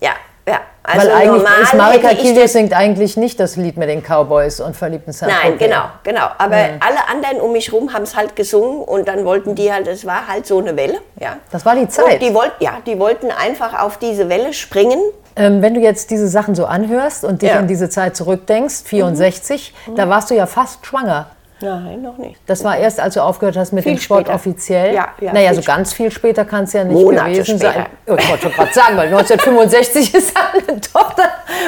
Ja, 0.00 0.12
ja. 0.48 0.60
Also 0.82 1.06
Weil 1.08 1.14
eigentlich 1.16 1.42
ist 1.62 1.74
Marika 1.74 2.08
das- 2.14 2.52
singt 2.54 2.72
eigentlich 2.72 3.18
nicht 3.18 3.38
das 3.38 3.56
Lied 3.56 3.76
mit 3.76 3.90
den 3.90 4.02
Cowboys 4.02 4.58
und 4.60 4.74
verliebten 4.74 5.12
Saint 5.12 5.30
Nein, 5.32 5.58
genau, 5.58 5.82
genau. 6.02 6.28
Aber 6.38 6.56
alle 6.56 7.08
anderen 7.12 7.42
um 7.42 7.52
mich 7.52 7.70
rum 7.74 7.92
haben 7.92 8.04
es 8.04 8.16
halt 8.16 8.34
gesungen 8.34 8.80
und 8.82 9.06
dann 9.06 9.26
wollten 9.26 9.54
die 9.54 9.70
halt, 9.70 9.86
es 9.88 10.06
war 10.06 10.26
halt 10.26 10.46
so 10.46 10.60
eine 10.60 10.74
Welle, 10.78 11.00
ja. 11.20 11.36
Das 11.52 11.66
war 11.66 11.74
die 11.74 11.82
Und 11.82 11.92
Zeit. 11.92 12.22
die 12.22 12.32
wollten, 12.32 12.64
ja, 12.64 12.78
die 12.86 12.98
wollten 12.98 13.30
einfach 13.30 13.78
auf 13.82 13.98
diese 13.98 14.30
Welle 14.30 14.54
springen. 14.54 15.00
Ähm, 15.36 15.60
wenn 15.62 15.74
du 15.74 15.80
jetzt 15.80 16.10
diese 16.10 16.28
Sachen 16.28 16.54
so 16.54 16.64
anhörst 16.66 17.22
und 17.24 17.42
dich 17.42 17.50
Ja. 17.50 17.56
Mhm. 17.56 17.60
an 17.62 17.68
diese 17.68 17.88
Zeit 17.90 18.16
zurückdenkst, 18.16 18.82
64, 18.84 19.74
da 19.94 20.08
warst 20.08 20.30
du 20.30 20.34
ja 20.34 20.46
fast 20.46 20.84
schwanger. 20.86 21.26
Nein, 21.60 22.02
noch 22.02 22.18
nicht. 22.18 22.38
Das 22.46 22.64
war 22.64 22.76
erst, 22.76 23.00
als 23.00 23.14
du 23.14 23.22
aufgehört 23.22 23.56
hast 23.56 23.72
mit 23.72 23.84
Viel 23.84 23.94
dem 23.94 23.98
Sport 23.98 24.22
später. 24.26 24.34
offiziell. 24.34 24.94
Ja, 24.94 25.08
ja, 25.20 25.32
naja, 25.32 25.54
so 25.54 25.62
ganz 25.62 25.92
viel 25.94 26.10
später 26.10 26.44
kann 26.44 26.64
es 26.64 26.74
ja 26.74 26.84
nicht 26.84 26.92
Monate 26.94 27.30
gewesen 27.30 27.58
später. 27.58 27.72
sein. 27.72 27.86
Oh, 28.06 28.14
ich 28.18 28.28
wollte 28.28 28.42
schon 28.42 28.52
gerade 28.52 28.72
sagen, 28.74 28.96
weil 28.98 29.06
1965 29.06 30.14
ist 30.14 30.34
eine 30.68 30.80
Tochter, 30.82 31.22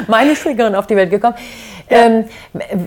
meine 0.07 0.37
Schwägerin, 0.37 0.75
auf 0.75 0.87
die 0.87 0.97
Welt 0.97 1.11
gekommen. 1.11 1.37
Ähm, 1.91 2.27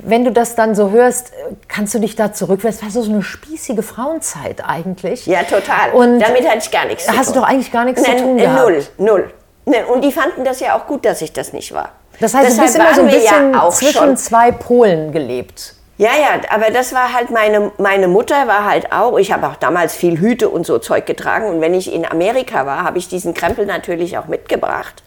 wenn 0.05 0.25
du 0.25 0.31
das 0.31 0.53
dann 0.53 0.75
so 0.75 0.91
hörst, 0.91 1.31
kannst 1.67 1.95
du 1.95 1.99
dich 1.99 2.15
da 2.15 2.33
zurückwerfen? 2.33 2.81
Das 2.85 2.95
war 2.95 3.03
so 3.03 3.11
eine 3.11 3.23
spießige 3.23 3.81
Frauenzeit 3.81 4.63
eigentlich. 4.63 5.25
Ja, 5.25 5.41
total. 5.41 5.91
Und 5.93 6.19
Damit 6.19 6.47
hatte 6.47 6.59
ich 6.59 6.69
gar 6.69 6.85
nichts 6.85 7.07
zu 7.07 7.17
hast 7.17 7.29
du 7.29 7.33
tun. 7.33 7.41
doch 7.41 7.49
eigentlich 7.49 7.71
gar 7.71 7.85
nichts 7.85 8.03
Nein, 8.03 8.17
zu 8.19 8.23
tun 8.25 8.37
gehabt. 8.37 8.59
Null, 8.61 8.83
null. 8.99 9.31
Ne, 9.71 9.85
Und 9.85 10.03
die 10.03 10.11
fanden 10.11 10.43
das 10.43 10.59
ja 10.59 10.77
auch 10.77 10.85
gut, 10.85 11.05
dass 11.05 11.21
ich 11.21 11.31
das 11.31 11.53
nicht 11.53 11.73
war. 11.73 11.93
Das 12.19 12.33
heißt, 12.33 12.43
du 12.43 12.49
Deshalb 12.49 12.67
bist 12.67 12.75
immer 12.75 12.93
so 12.93 13.01
ein 13.01 13.07
bisschen 13.07 13.53
ja 13.53 13.63
auch 13.63 13.73
zwischen 13.73 13.93
schon 13.93 14.17
zwei 14.17 14.51
Polen 14.51 15.13
gelebt. 15.13 15.75
Ja, 15.97 16.09
ja, 16.19 16.41
aber 16.49 16.71
das 16.71 16.93
war 16.93 17.13
halt 17.13 17.29
meine, 17.29 17.71
meine 17.77 18.09
Mutter 18.09 18.47
war 18.47 18.65
halt 18.65 18.91
auch, 18.91 19.17
ich 19.17 19.31
habe 19.31 19.47
auch 19.47 19.55
damals 19.55 19.95
viel 19.95 20.19
Hüte 20.19 20.49
und 20.49 20.65
so 20.65 20.77
Zeug 20.79 21.05
getragen 21.05 21.47
und 21.47 21.61
wenn 21.61 21.73
ich 21.73 21.93
in 21.93 22.05
Amerika 22.05 22.65
war, 22.65 22.83
habe 22.83 22.97
ich 22.97 23.07
diesen 23.07 23.33
Krempel 23.33 23.65
natürlich 23.65 24.17
auch 24.17 24.25
mitgebracht. 24.25 25.03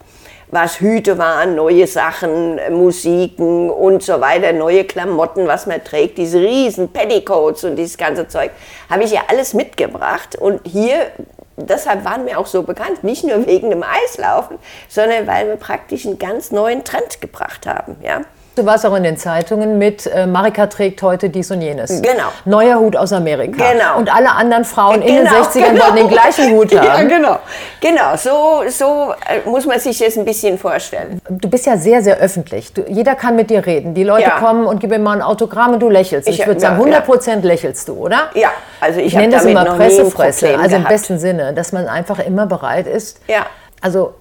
Was 0.47 0.79
Hüte 0.79 1.17
waren, 1.17 1.55
neue 1.55 1.85
Sachen, 1.85 2.59
Musiken 2.71 3.69
und 3.69 4.03
so 4.03 4.21
weiter, 4.21 4.53
neue 4.53 4.85
Klamotten, 4.85 5.47
was 5.47 5.67
man 5.67 5.83
trägt, 5.83 6.17
diese 6.17 6.39
riesen 6.39 6.91
Petticoats 6.91 7.65
und 7.65 7.75
dieses 7.75 7.97
ganze 7.97 8.27
Zeug, 8.27 8.51
habe 8.89 9.03
ich 9.03 9.11
ja 9.11 9.21
alles 9.27 9.53
mitgebracht 9.53 10.35
und 10.37 10.61
hier 10.65 11.11
Deshalb 11.57 12.03
waren 12.03 12.25
wir 12.25 12.37
auch 12.39 12.47
so 12.47 12.63
bekannt, 12.63 13.03
nicht 13.03 13.23
nur 13.23 13.45
wegen 13.47 13.69
dem 13.69 13.83
Eislaufen, 13.83 14.59
sondern 14.89 15.25
weil 15.25 15.47
wir 15.47 15.55
praktisch 15.55 16.05
einen 16.05 16.19
ganz 16.19 16.51
neuen 16.51 16.83
Trend 16.83 17.21
gebracht 17.21 17.65
haben. 17.65 17.95
Ja? 18.01 18.21
Du 18.55 18.65
warst 18.65 18.85
auch 18.85 18.95
in 18.95 19.03
den 19.03 19.17
Zeitungen 19.17 19.77
mit 19.77 20.07
äh, 20.07 20.25
Marika 20.25 20.67
trägt 20.67 21.01
heute 21.01 21.29
dies 21.29 21.51
und 21.51 21.61
jenes. 21.61 22.01
Genau. 22.01 22.29
Neuer 22.45 22.79
Hut 22.79 22.95
aus 22.95 23.11
Amerika. 23.11 23.71
Genau. 23.71 23.97
Und 23.97 24.13
alle 24.15 24.31
anderen 24.31 24.63
Frauen 24.63 25.01
in 25.01 25.15
den 25.15 25.25
Genau, 25.25 25.41
60ern 25.41 25.71
genau. 25.71 25.83
wollten 25.83 25.95
den 25.97 26.07
gleichen 26.07 26.51
Hut 26.51 26.71
Ja, 26.71 26.97
haben. 26.97 27.09
genau. 27.09 27.39
Genau, 27.81 28.15
so, 28.15 28.63
so 28.69 29.13
äh, 29.27 29.47
muss 29.49 29.65
man 29.65 29.77
sich 29.79 29.97
das 29.99 30.17
ein 30.17 30.23
bisschen 30.23 30.57
vorstellen. 30.57 31.19
Du 31.29 31.49
bist 31.49 31.65
ja 31.65 31.75
sehr, 31.75 32.01
sehr 32.01 32.17
öffentlich. 32.17 32.71
Du, 32.73 32.83
jeder 32.87 33.15
kann 33.15 33.35
mit 33.35 33.49
dir 33.49 33.65
reden. 33.65 33.93
Die 33.93 34.05
Leute 34.05 34.23
Ja. 34.29 34.39
kommen 34.39 34.65
und 34.65 34.79
geben 34.79 35.03
mal 35.03 35.17
ein 35.17 35.21
Autogramm 35.21 35.73
und 35.73 35.81
du 35.81 35.89
lächelst. 35.89 36.29
Ich, 36.29 36.39
Ich- 36.39 36.47
würde 36.47 36.61
ja, 36.61 36.69
sagen, 36.69 36.77
100 36.81 37.05
Prozent 37.05 37.43
lächelst 37.43 37.89
du, 37.89 37.93
oder? 37.95 38.29
Ja, 38.35 38.49
also 38.79 38.99
ich 39.01 39.07
Ich 39.07 39.15
nenne 39.15 39.33
das 39.35 39.43
immer 39.43 39.65
Pressefresse, 39.65 40.57
also 40.57 40.77
im 40.77 40.85
besten 40.85 41.19
Sinne, 41.19 41.53
dass 41.53 41.73
man 41.73 41.87
einfach 41.89 42.19
immer 42.19 42.45
bereit 42.45 42.87
ist. 42.87 43.19
Ja. 43.27 43.45
Also 43.81 44.13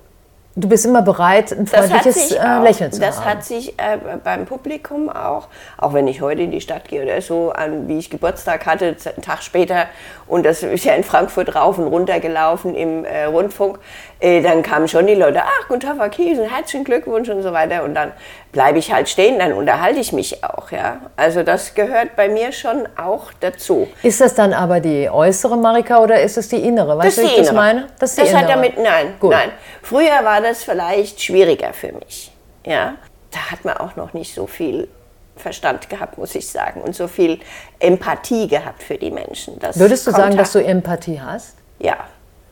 du 0.56 0.68
bist 0.68 0.86
immer 0.86 1.02
bereit, 1.02 1.52
ein 1.52 1.64
Das 1.64 1.74
hat 1.74 2.02
freundliches 2.02 2.28
sich 2.28 2.40
äh, 2.40 2.62
Lächeln 2.62 2.92
zu 2.92 3.00
das 3.00 3.18
haben. 3.18 3.24
hat 3.26 3.44
sich 3.44 3.78
äh, 3.78 3.98
beim 4.22 4.46
Publikum 4.46 5.08
auch, 5.08 5.48
auch 5.78 5.92
wenn 5.92 6.06
ich 6.06 6.20
heute 6.20 6.42
in 6.42 6.50
die 6.50 6.60
Stadt 6.60 6.88
gehe 6.88 7.02
oder 7.02 7.20
so, 7.20 7.50
an, 7.50 7.88
wie 7.88 7.98
ich 7.98 8.10
Geburtstag 8.10 8.66
hatte, 8.66 8.96
einen 9.04 9.22
Tag 9.22 9.42
später, 9.42 9.86
und 10.26 10.46
das 10.46 10.62
ist 10.62 10.84
ja 10.84 10.94
in 10.94 11.04
Frankfurt 11.04 11.54
rauf 11.54 11.78
und 11.78 11.86
runter 11.86 12.20
gelaufen 12.20 12.74
im 12.74 13.04
äh, 13.04 13.24
Rundfunk, 13.24 13.78
äh, 14.20 14.40
dann 14.42 14.62
kamen 14.62 14.88
schon 14.88 15.06
die 15.06 15.14
Leute, 15.14 15.42
ach, 15.44 15.68
guten 15.68 15.80
Tag, 15.80 15.96
Frau 15.96 16.08
Kiesen, 16.08 16.48
herzlichen 16.48 16.84
Glückwunsch 16.84 17.28
und 17.28 17.42
so 17.42 17.52
weiter. 17.52 17.84
Und 17.84 17.94
dann 17.94 18.12
bleibe 18.52 18.78
ich 18.78 18.92
halt 18.92 19.08
stehen, 19.08 19.38
dann 19.38 19.52
unterhalte 19.52 20.00
ich 20.00 20.12
mich 20.12 20.42
auch. 20.44 20.70
Ja? 20.70 21.00
Also 21.16 21.42
das 21.42 21.74
gehört 21.74 22.16
bei 22.16 22.28
mir 22.28 22.52
schon 22.52 22.88
auch 22.96 23.32
dazu. 23.40 23.88
Ist 24.02 24.20
das 24.20 24.34
dann 24.34 24.52
aber 24.52 24.80
die 24.80 25.10
äußere 25.10 25.56
Marika 25.56 25.98
oder 26.02 26.20
ist 26.22 26.36
es 26.36 26.48
die 26.48 26.56
innere? 26.66 26.96
Weißt 26.98 27.06
Das 27.08 27.14
du, 27.16 27.20
ist 27.22 27.26
wie 27.26 27.34
die 27.34 27.40
ich 27.40 27.46
das 27.46 27.50
innere. 27.50 27.64
meine? 27.64 27.86
Das, 27.98 28.10
ist 28.10 28.18
die 28.18 28.22
Das 28.22 28.34
hat 28.34 28.42
innere. 28.44 28.54
damit, 28.56 28.78
nein, 28.78 29.14
Gut. 29.20 29.32
nein. 29.32 29.50
Früher 29.82 30.24
war 30.24 30.40
das 30.40 30.64
vielleicht 30.64 31.20
schwieriger 31.22 31.72
für 31.72 31.92
mich. 31.92 32.32
Ja, 32.64 32.94
da 33.30 33.50
hat 33.50 33.64
man 33.64 33.76
auch 33.76 33.96
noch 33.96 34.12
nicht 34.14 34.34
so 34.34 34.46
viel 34.46 34.88
Verstand 35.36 35.90
gehabt, 35.90 36.16
muss 36.16 36.34
ich 36.36 36.48
sagen, 36.48 36.80
und 36.80 36.94
so 36.94 37.08
viel 37.08 37.40
Empathie 37.80 38.46
gehabt 38.46 38.82
für 38.84 38.96
die 38.96 39.10
Menschen. 39.10 39.58
Das 39.58 39.78
Würdest 39.78 40.06
du 40.06 40.12
sagen, 40.12 40.36
dass 40.36 40.52
du 40.52 40.64
Empathie 40.64 41.20
hast? 41.20 41.56
Ja, 41.80 41.96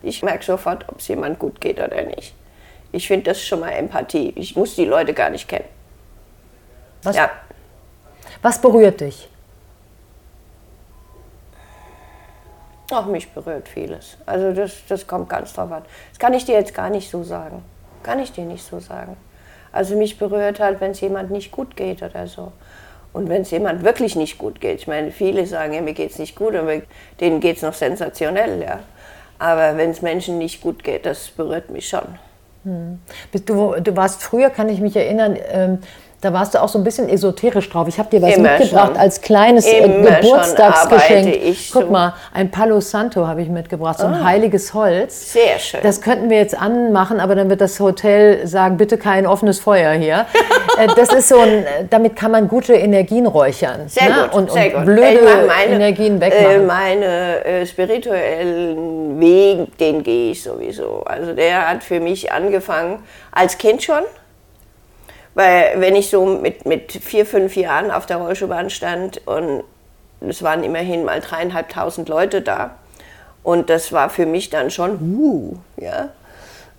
ich 0.03 0.23
merke 0.23 0.45
sofort, 0.45 0.89
ob 0.89 0.99
es 0.99 1.09
jemand 1.09 1.39
gut 1.39 1.61
geht 1.61 1.81
oder 1.81 2.03
nicht. 2.03 2.35
Ich 2.93 3.09
finde 3.09 3.31
das 3.31 3.43
schon 3.43 3.61
mal 3.61 3.71
Empathie. 3.71 4.33
Ich 4.37 4.55
muss 4.55 4.75
die 4.75 4.85
Leute 4.85 5.15
gar 5.15 5.31
nicht 5.31 5.49
kennen. 5.49 5.65
Was, 7.03 7.17
Ja, 7.17 7.31
Was 8.43 8.61
berührt 8.61 9.01
dich? 9.01 9.29
Ach, 12.91 13.07
mich 13.07 13.31
berührt 13.31 13.69
vieles. 13.69 14.19
Also 14.27 14.53
das, 14.53 14.73
das 14.87 15.07
kommt 15.07 15.29
ganz 15.31 15.55
drauf 15.55 15.73
an. 15.73 15.83
Das 16.11 16.19
kann 16.19 16.35
ich 16.35 16.45
dir 16.45 16.55
jetzt 16.55 16.75
gar 16.75 16.91
nicht 16.91 17.11
so 17.11 17.23
sagen. 17.23 17.65
Kann 18.03 18.19
ich 18.19 18.33
dir 18.33 18.45
nicht 18.45 18.65
so 18.65 18.81
sagen. 18.81 19.17
Also 19.73 19.97
mich 19.97 20.19
berührt 20.19 20.61
halt, 20.61 20.81
wenn 20.83 20.91
es 20.91 21.01
jemand 21.01 21.31
nicht 21.31 21.51
gut 21.51 21.75
geht 21.77 22.03
oder 22.03 22.27
so. 22.27 22.53
Und 23.15 23.31
wenn 23.31 23.43
es 23.43 23.51
jemand 23.51 23.83
wirklich 23.83 24.17
nicht 24.17 24.37
gut 24.37 24.61
geht. 24.61 24.81
Ich 24.81 24.87
meine, 24.87 25.11
viele 25.11 25.47
sagen, 25.47 25.73
ja, 25.73 25.81
mir 25.81 25.95
geht 25.95 26.11
es 26.11 26.19
nicht 26.19 26.37
gut, 26.37 26.55
aber 26.55 26.83
denen 27.21 27.41
geht 27.41 27.57
es 27.57 27.63
noch 27.63 27.75
sensationell, 27.75 28.63
ja. 28.63 28.81
Aber 29.43 29.77
wenn 29.77 29.91
es 29.91 30.03
Menschen 30.03 30.39
nicht 30.39 30.61
gut 30.61 30.85
geht, 30.85 31.05
das 31.05 31.27
berührt 31.31 31.69
mich 31.69 31.89
schon. 31.89 32.05
Hm. 32.63 33.01
Du, 33.45 33.75
du 33.81 33.97
warst 33.97 34.23
früher, 34.23 34.51
kann 34.51 34.69
ich 34.69 34.81
mich 34.81 34.95
erinnern, 34.95 35.37
ähm, 35.51 35.79
da 36.23 36.33
warst 36.33 36.55
du 36.55 36.63
auch 36.63 36.69
so 36.69 36.79
ein 36.79 36.85
bisschen 36.85 37.09
esoterisch 37.09 37.69
drauf. 37.69 37.89
Ich 37.89 37.99
habe 37.99 38.09
dir 38.09 38.23
was 38.23 38.37
Immer 38.37 38.53
mitgebracht 38.53 38.93
schon. 38.93 38.97
als 38.97 39.21
kleines 39.21 39.67
äh, 39.67 39.83
Geburtstagsgeschenk. 39.83 41.35
Guck 41.73 41.83
so. 41.83 41.91
mal, 41.91 42.15
ein 42.33 42.49
Palo 42.53 42.81
Santo 42.81 43.27
habe 43.27 43.43
ich 43.43 43.49
mitgebracht, 43.49 43.99
so 43.99 44.07
ein 44.07 44.21
oh. 44.21 44.25
heiliges 44.25 44.73
Holz. 44.73 45.33
Sehr 45.33 45.59
schön. 45.59 45.81
Das 45.83 46.01
könnten 46.01 46.31
wir 46.31 46.37
jetzt 46.37 46.57
anmachen, 46.57 47.19
aber 47.19 47.35
dann 47.35 47.51
wird 47.51 47.61
das 47.61 47.81
Hotel 47.81 48.47
sagen, 48.47 48.77
bitte 48.77 48.99
kein 48.99 49.27
offenes 49.27 49.59
Feuer 49.59 49.93
hier. 49.93 50.27
Äh, 50.79 50.87
das 50.97 51.13
ist 51.13 51.29
so 51.29 51.39
ein, 51.39 51.67
damit 51.91 52.17
kann 52.17 52.31
man 52.31 52.49
gute 52.49 52.73
Energien 52.73 53.27
räuchern. 53.27 53.89
Sehr 53.89 54.09
ne? 54.09 54.15
gut, 54.23 54.33
und, 54.33 54.53
sehr 54.53 54.75
und 54.75 54.87
blöde 54.87 55.21
meine, 55.47 55.75
Energien 55.75 56.19
wegmachen. 56.19 56.51
Äh, 56.51 56.59
meine 56.61 57.45
äh, 57.45 57.67
spirituellen 57.67 59.21
Weg, 59.21 59.77
den 59.77 60.03
gehe 60.03 60.31
ich 60.31 60.43
sowieso. 60.43 61.03
Also 61.05 61.35
der 61.35 61.69
hat 61.69 61.85
für 61.85 62.01
mich 62.01 62.33
angefangen 62.33 63.01
als 63.33 63.59
Kind 63.59 63.83
schon 63.83 64.03
weil 65.35 65.81
wenn 65.81 65.97
ich 65.97 66.11
so 66.11 66.25
mit, 66.25 66.67
mit 66.67 66.93
vier, 66.93 67.27
fünf 67.27 67.57
Jahren 67.57 67.91
auf 67.91 68.07
der 68.07 68.19
Rollschuhbahn 68.19 68.71
stand 68.71 69.27
und 69.27 69.65
es 70.21 70.43
waren 70.43 70.63
immerhin 70.63 71.05
mal 71.05 71.21
dreieinhalbtausend 71.21 72.09
Leute 72.09 72.43
da 72.43 72.77
und 73.43 73.71
das 73.71 73.93
war 73.93 74.11
für 74.11 74.27
mich 74.27 74.51
dann 74.51 74.71
schon, 74.71 75.01
uh, 75.01 75.57
ja, 75.77 76.11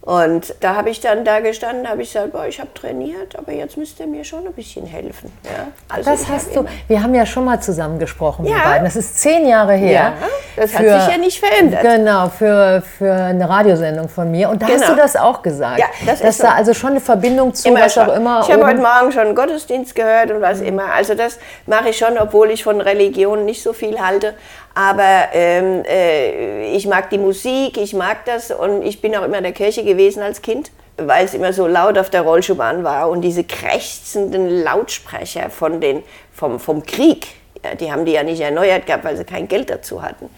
und 0.05 0.53
da 0.59 0.75
habe 0.75 0.89
ich 0.89 0.99
dann 0.99 1.23
da 1.23 1.39
gestanden, 1.39 1.87
habe 1.87 2.01
ich 2.01 2.11
gesagt, 2.11 2.33
boah, 2.33 2.45
ich 2.45 2.59
habe 2.59 2.73
trainiert, 2.73 3.37
aber 3.37 3.53
jetzt 3.53 3.77
müsst 3.77 4.01
ihr 4.01 4.07
mir 4.07 4.25
schon 4.25 4.45
ein 4.45 4.51
bisschen 4.51 4.85
helfen. 4.85 5.31
Ja? 5.45 5.67
Also 5.87 6.11
das 6.11 6.27
hast 6.27 6.53
du, 6.53 6.65
wir 6.89 7.01
haben 7.01 7.15
ja 7.15 7.25
schon 7.25 7.45
mal 7.45 7.61
zusammen 7.61 7.99
gesprochen, 7.99 8.45
ja. 8.45 8.55
wir 8.57 8.63
beiden. 8.63 8.83
Das 8.83 8.97
ist 8.97 9.21
zehn 9.21 9.47
Jahre 9.47 9.75
her. 9.75 9.91
Ja, 9.91 10.13
das 10.57 10.71
für, 10.71 10.79
hat 10.79 11.03
sich 11.03 11.13
ja 11.13 11.17
nicht 11.17 11.39
verändert. 11.39 11.83
Genau, 11.83 12.27
für, 12.27 12.83
für 12.97 13.13
eine 13.13 13.47
Radiosendung 13.47 14.09
von 14.09 14.29
mir. 14.29 14.49
Und 14.49 14.61
da 14.61 14.65
genau. 14.65 14.81
hast 14.81 14.89
du 14.89 14.95
das 14.97 15.15
auch 15.15 15.41
gesagt. 15.41 15.79
Ja, 15.79 15.85
das 16.05 16.19
dass 16.19 16.29
ist 16.31 16.43
da 16.43 16.49
so. 16.49 16.53
also 16.53 16.73
schon 16.73 16.89
eine 16.89 16.99
Verbindung 16.99 17.53
zu, 17.53 17.69
immer 17.69 17.79
was 17.79 17.93
schon. 17.93 18.09
auch 18.09 18.15
immer. 18.17 18.41
Ich 18.41 18.51
habe 18.51 18.65
heute 18.65 18.81
Morgen 18.81 19.09
schon 19.13 19.27
einen 19.27 19.35
Gottesdienst 19.35 19.95
gehört 19.95 20.31
und 20.31 20.41
was 20.41 20.59
immer. 20.59 20.91
Also 20.93 21.15
das 21.15 21.39
mache 21.65 21.89
ich 21.89 21.97
schon, 21.97 22.17
obwohl 22.17 22.51
ich 22.51 22.65
von 22.65 22.81
Religion 22.81 23.45
nicht 23.45 23.63
so 23.63 23.71
viel 23.71 23.97
halte. 24.01 24.33
Aber 24.75 25.29
ähm, 25.33 25.83
äh, 25.85 26.75
ich 26.75 26.87
mag 26.87 27.09
die 27.09 27.19
Musik, 27.19 27.77
ich 27.77 27.93
mag 27.93 28.25
das 28.25 28.49
und 28.49 28.81
ich 28.83 29.01
bin 29.01 29.15
auch 29.15 29.23
immer 29.23 29.37
in 29.37 29.43
der 29.43 29.53
Kirche 29.53 29.83
gewesen 29.83 30.23
als 30.23 30.41
Kind, 30.41 30.71
weil 30.97 31.25
es 31.25 31.33
immer 31.33 31.53
so 31.53 31.67
laut 31.67 31.97
auf 31.97 32.09
der 32.09 32.21
Rollschuhbahn 32.21 32.83
war 32.83 33.09
und 33.09 33.21
diese 33.21 33.43
krächzenden 33.43 34.63
Lautsprecher 34.63 35.49
von 35.51 35.79
den, 35.79 36.03
vom, 36.31 36.59
vom 36.59 36.83
Krieg, 36.83 37.27
ja, 37.63 37.75
die 37.75 37.91
haben 37.91 38.05
die 38.05 38.13
ja 38.13 38.23
nicht 38.23 38.41
erneuert 38.41 38.87
gehabt, 38.87 39.03
weil 39.03 39.15
sie 39.15 39.25
kein 39.25 39.47
Geld 39.47 39.69
dazu 39.69 40.01
hatten. 40.01 40.29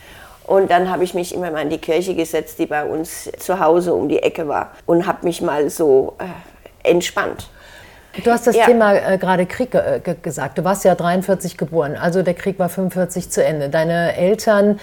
Und 0.45 0.69
dann 0.69 0.91
habe 0.91 1.03
ich 1.03 1.13
mich 1.13 1.33
immer 1.33 1.49
mal 1.49 1.61
in 1.61 1.69
die 1.69 1.79
Kirche 1.79 2.13
gesetzt, 2.13 2.59
die 2.59 2.67
bei 2.67 2.85
uns 2.85 3.31
zu 3.39 3.59
Hause 3.59 3.93
um 3.93 4.09
die 4.09 4.21
Ecke 4.21 4.47
war 4.47 4.73
und 4.85 5.07
habe 5.07 5.25
mich 5.25 5.41
mal 5.41 5.69
so 5.69 6.15
äh, 6.19 6.89
entspannt. 6.89 7.47
Du 8.23 8.31
hast 8.31 8.47
das 8.47 8.55
ja. 8.55 8.65
Thema 8.65 8.95
äh, 8.95 9.17
gerade 9.17 9.45
Krieg 9.45 9.73
äh, 9.73 9.99
gesagt. 10.21 10.57
Du 10.57 10.63
warst 10.63 10.85
ja 10.85 10.95
43 10.95 11.57
geboren, 11.57 11.95
also 11.95 12.23
der 12.23 12.33
Krieg 12.33 12.59
war 12.59 12.69
45 12.69 13.29
zu 13.29 13.43
Ende. 13.43 13.69
Deine 13.69 14.15
Eltern 14.15 14.79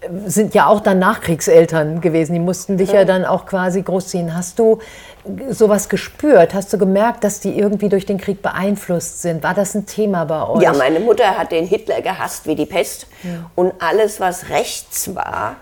äh, 0.00 0.08
sind 0.26 0.54
ja 0.54 0.66
auch 0.66 0.80
dann 0.80 0.98
Nachkriegseltern 0.98 2.00
gewesen. 2.00 2.32
Die 2.32 2.40
mussten 2.40 2.78
dich 2.78 2.92
ja, 2.92 3.00
ja 3.00 3.04
dann 3.04 3.24
auch 3.24 3.46
quasi 3.46 3.82
großziehen. 3.82 4.34
Hast 4.34 4.58
du 4.58 4.78
sowas 5.50 5.88
gespürt? 5.88 6.54
Hast 6.54 6.72
du 6.72 6.78
gemerkt, 6.78 7.24
dass 7.24 7.40
die 7.40 7.58
irgendwie 7.58 7.88
durch 7.88 8.06
den 8.06 8.18
Krieg 8.18 8.40
beeinflusst 8.40 9.20
sind? 9.20 9.42
War 9.42 9.54
das 9.54 9.74
ein 9.74 9.84
Thema 9.84 10.24
bei 10.24 10.48
euch? 10.48 10.62
Ja, 10.62 10.72
meine 10.72 11.00
Mutter 11.00 11.36
hat 11.36 11.52
den 11.52 11.66
Hitler 11.66 12.00
gehasst 12.00 12.46
wie 12.46 12.54
die 12.54 12.66
Pest. 12.66 13.06
Ja. 13.22 13.50
Und 13.54 13.74
alles, 13.80 14.20
was 14.20 14.48
rechts 14.48 15.14
war, 15.14 15.56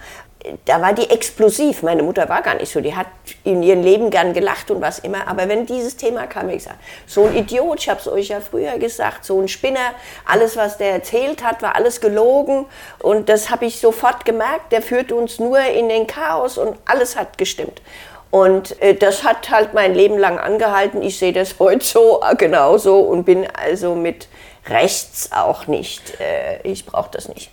da 0.64 0.80
war 0.80 0.92
die 0.92 1.11
explosiv. 1.11 1.83
Meine 1.83 2.02
Mutter 2.02 2.28
war 2.28 2.42
gar 2.42 2.54
nicht 2.54 2.71
so. 2.71 2.80
Die 2.80 2.95
hat 2.95 3.07
in 3.45 3.62
ihrem 3.62 3.83
Leben 3.83 4.11
gern 4.11 4.33
gelacht 4.33 4.71
und 4.71 4.80
was 4.80 4.99
immer. 5.00 5.26
Aber 5.26 5.49
wenn 5.49 5.66
dieses 5.66 5.97
Thema 5.97 6.26
kam, 6.26 6.49
ich 6.49 6.59
gesagt, 6.59 6.78
so 7.07 7.25
ein 7.25 7.37
Idiot, 7.37 7.80
ich 7.80 7.88
habe 7.88 8.00
es 8.00 8.09
euch 8.09 8.28
ja 8.28 8.40
früher 8.40 8.78
gesagt, 8.78 9.25
so 9.25 9.40
ein 9.40 9.49
Spinner, 9.49 9.95
alles, 10.25 10.57
was 10.57 10.78
der 10.78 10.92
erzählt 10.92 11.42
hat, 11.42 11.62
war 11.62 11.75
alles 11.75 12.00
gelogen. 12.00 12.66
Und 13.00 13.28
das 13.28 13.50
habe 13.50 13.66
ich 13.66 13.80
sofort 13.80 14.25
gemerkt. 14.25 14.73
Der 14.73 14.83
führt 14.83 15.12
uns 15.12 15.38
nur 15.38 15.59
in 15.59 15.88
den 15.88 16.07
Chaos 16.07 16.59
und 16.59 16.76
alles 16.85 17.16
hat 17.16 17.38
gestimmt. 17.38 17.83
Und 18.30 18.80
äh, 18.83 18.95
das 18.95 19.25
hat 19.25 19.50
halt 19.50 19.75
mein 19.75 19.95
Leben 19.95 20.18
lang 20.18 20.38
angehalten. 20.38 21.02
Ich 21.02 21.18
sehe 21.18 21.33
das 21.33 21.57
heute 21.59 21.85
so 21.85 22.21
äh, 22.23 22.37
genauso 22.37 23.00
und 23.00 23.25
bin 23.25 23.47
also 23.50 23.95
mit 23.95 24.28
rechts 24.68 25.30
auch 25.33 25.66
nicht. 25.66 26.21
Äh, 26.21 26.61
ich 26.62 26.85
brauche 26.85 27.11
das 27.11 27.28
nicht 27.28 27.50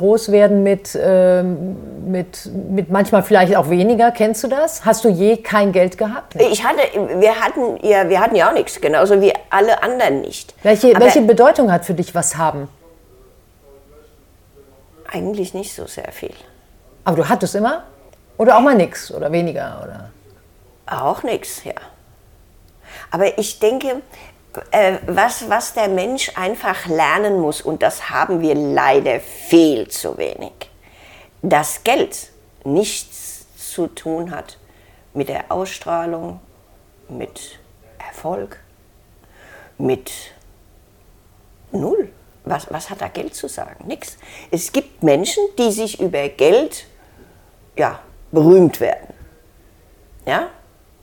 groß 0.00 0.32
werden 0.32 0.62
mit, 0.62 0.98
ähm, 0.98 1.76
mit, 2.10 2.48
mit 2.70 2.88
manchmal 2.88 3.22
vielleicht 3.22 3.54
auch 3.54 3.68
weniger. 3.68 4.10
Kennst 4.12 4.42
du 4.42 4.48
das? 4.48 4.86
Hast 4.86 5.04
du 5.04 5.10
je 5.10 5.36
kein 5.36 5.72
Geld 5.72 5.98
gehabt? 5.98 6.34
Ich 6.36 6.64
hatte, 6.64 6.80
wir 7.20 7.34
hatten 7.38 7.78
ja, 7.86 8.08
wir 8.08 8.18
hatten 8.18 8.34
ja 8.34 8.48
auch 8.48 8.54
nichts, 8.54 8.80
genauso 8.80 9.20
wie 9.20 9.30
alle 9.50 9.82
anderen 9.82 10.22
nicht. 10.22 10.54
Welche, 10.62 10.98
welche 10.98 11.20
Bedeutung 11.20 11.70
hat 11.70 11.84
für 11.84 11.92
dich 11.92 12.14
was 12.14 12.38
haben? 12.38 12.68
Eigentlich 15.12 15.52
nicht 15.52 15.74
so 15.74 15.86
sehr 15.86 16.10
viel. 16.12 16.34
Aber 17.04 17.16
du 17.18 17.28
hattest 17.28 17.54
immer? 17.54 17.82
Oder 18.38 18.56
auch 18.56 18.62
mal 18.62 18.74
nichts 18.74 19.12
oder 19.12 19.30
weniger? 19.30 19.82
Oder? 19.84 20.10
Auch 20.86 21.22
nichts, 21.22 21.62
ja. 21.64 21.74
Aber 23.10 23.38
ich 23.38 23.58
denke, 23.58 24.00
äh, 24.70 24.98
was, 25.06 25.48
was 25.48 25.74
der 25.74 25.88
Mensch 25.88 26.32
einfach 26.36 26.86
lernen 26.86 27.40
muss, 27.40 27.60
und 27.60 27.82
das 27.82 28.10
haben 28.10 28.40
wir 28.40 28.54
leider 28.54 29.20
viel 29.20 29.88
zu 29.88 30.16
wenig, 30.18 30.52
dass 31.42 31.84
Geld 31.84 32.30
nichts 32.64 33.46
zu 33.56 33.86
tun 33.86 34.30
hat 34.30 34.58
mit 35.14 35.28
der 35.28 35.50
Ausstrahlung, 35.50 36.40
mit 37.08 37.58
Erfolg, 37.98 38.60
mit 39.78 40.10
Null. 41.72 42.10
Was, 42.44 42.72
was 42.72 42.90
hat 42.90 43.00
da 43.00 43.08
Geld 43.08 43.34
zu 43.34 43.48
sagen? 43.48 43.86
Nix. 43.86 44.16
Es 44.50 44.72
gibt 44.72 45.02
Menschen, 45.02 45.42
die 45.58 45.70
sich 45.70 46.00
über 46.00 46.28
Geld 46.28 46.86
ja, 47.76 48.00
berühmt 48.32 48.80
werden. 48.80 49.14
Ja? 50.26 50.48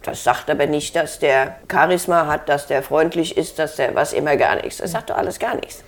Das 0.07 0.23
sagt 0.23 0.49
aber 0.49 0.65
nicht, 0.65 0.95
dass 0.95 1.19
der 1.19 1.55
Charisma 1.71 2.25
hat, 2.27 2.49
dass 2.49 2.67
der 2.67 2.81
freundlich 2.81 3.37
ist, 3.37 3.59
dass 3.59 3.75
der 3.75 3.93
was 3.93 4.13
immer 4.13 4.37
gar 4.37 4.55
nichts. 4.55 4.77
Das 4.77 4.91
sagt 4.91 5.09
doch 5.09 5.17
alles 5.17 5.37
gar 5.37 5.55
nichts. 5.55 5.83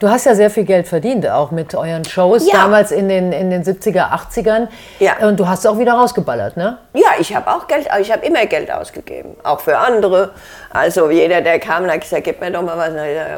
Du 0.00 0.08
hast 0.08 0.26
ja 0.26 0.34
sehr 0.34 0.50
viel 0.50 0.64
Geld 0.64 0.88
verdient, 0.88 1.28
auch 1.28 1.50
mit 1.50 1.74
euren 1.74 2.04
Shows, 2.04 2.46
ja. 2.46 2.58
damals 2.58 2.90
in 2.90 3.08
den, 3.08 3.32
in 3.32 3.50
den 3.50 3.62
70er, 3.62 4.10
80ern. 4.10 4.68
Ja. 4.98 5.26
Und 5.26 5.38
du 5.38 5.48
hast 5.48 5.66
auch 5.66 5.78
wieder 5.78 5.92
rausgeballert, 5.92 6.56
ne? 6.56 6.78
Ja, 6.94 7.10
ich 7.18 7.34
habe 7.34 7.48
auch 7.50 7.66
Geld, 7.68 7.88
ich 8.00 8.12
habe 8.12 8.26
immer 8.26 8.44
Geld 8.46 8.72
ausgegeben, 8.72 9.36
auch 9.44 9.60
für 9.60 9.78
andere. 9.78 10.32
Also 10.70 11.10
jeder, 11.10 11.40
der 11.42 11.60
kam, 11.60 11.86
hat 11.86 12.00
gesagt, 12.00 12.24
gib 12.24 12.40
mir 12.40 12.50
doch 12.50 12.62
mal 12.62 12.76
was. 12.76 12.90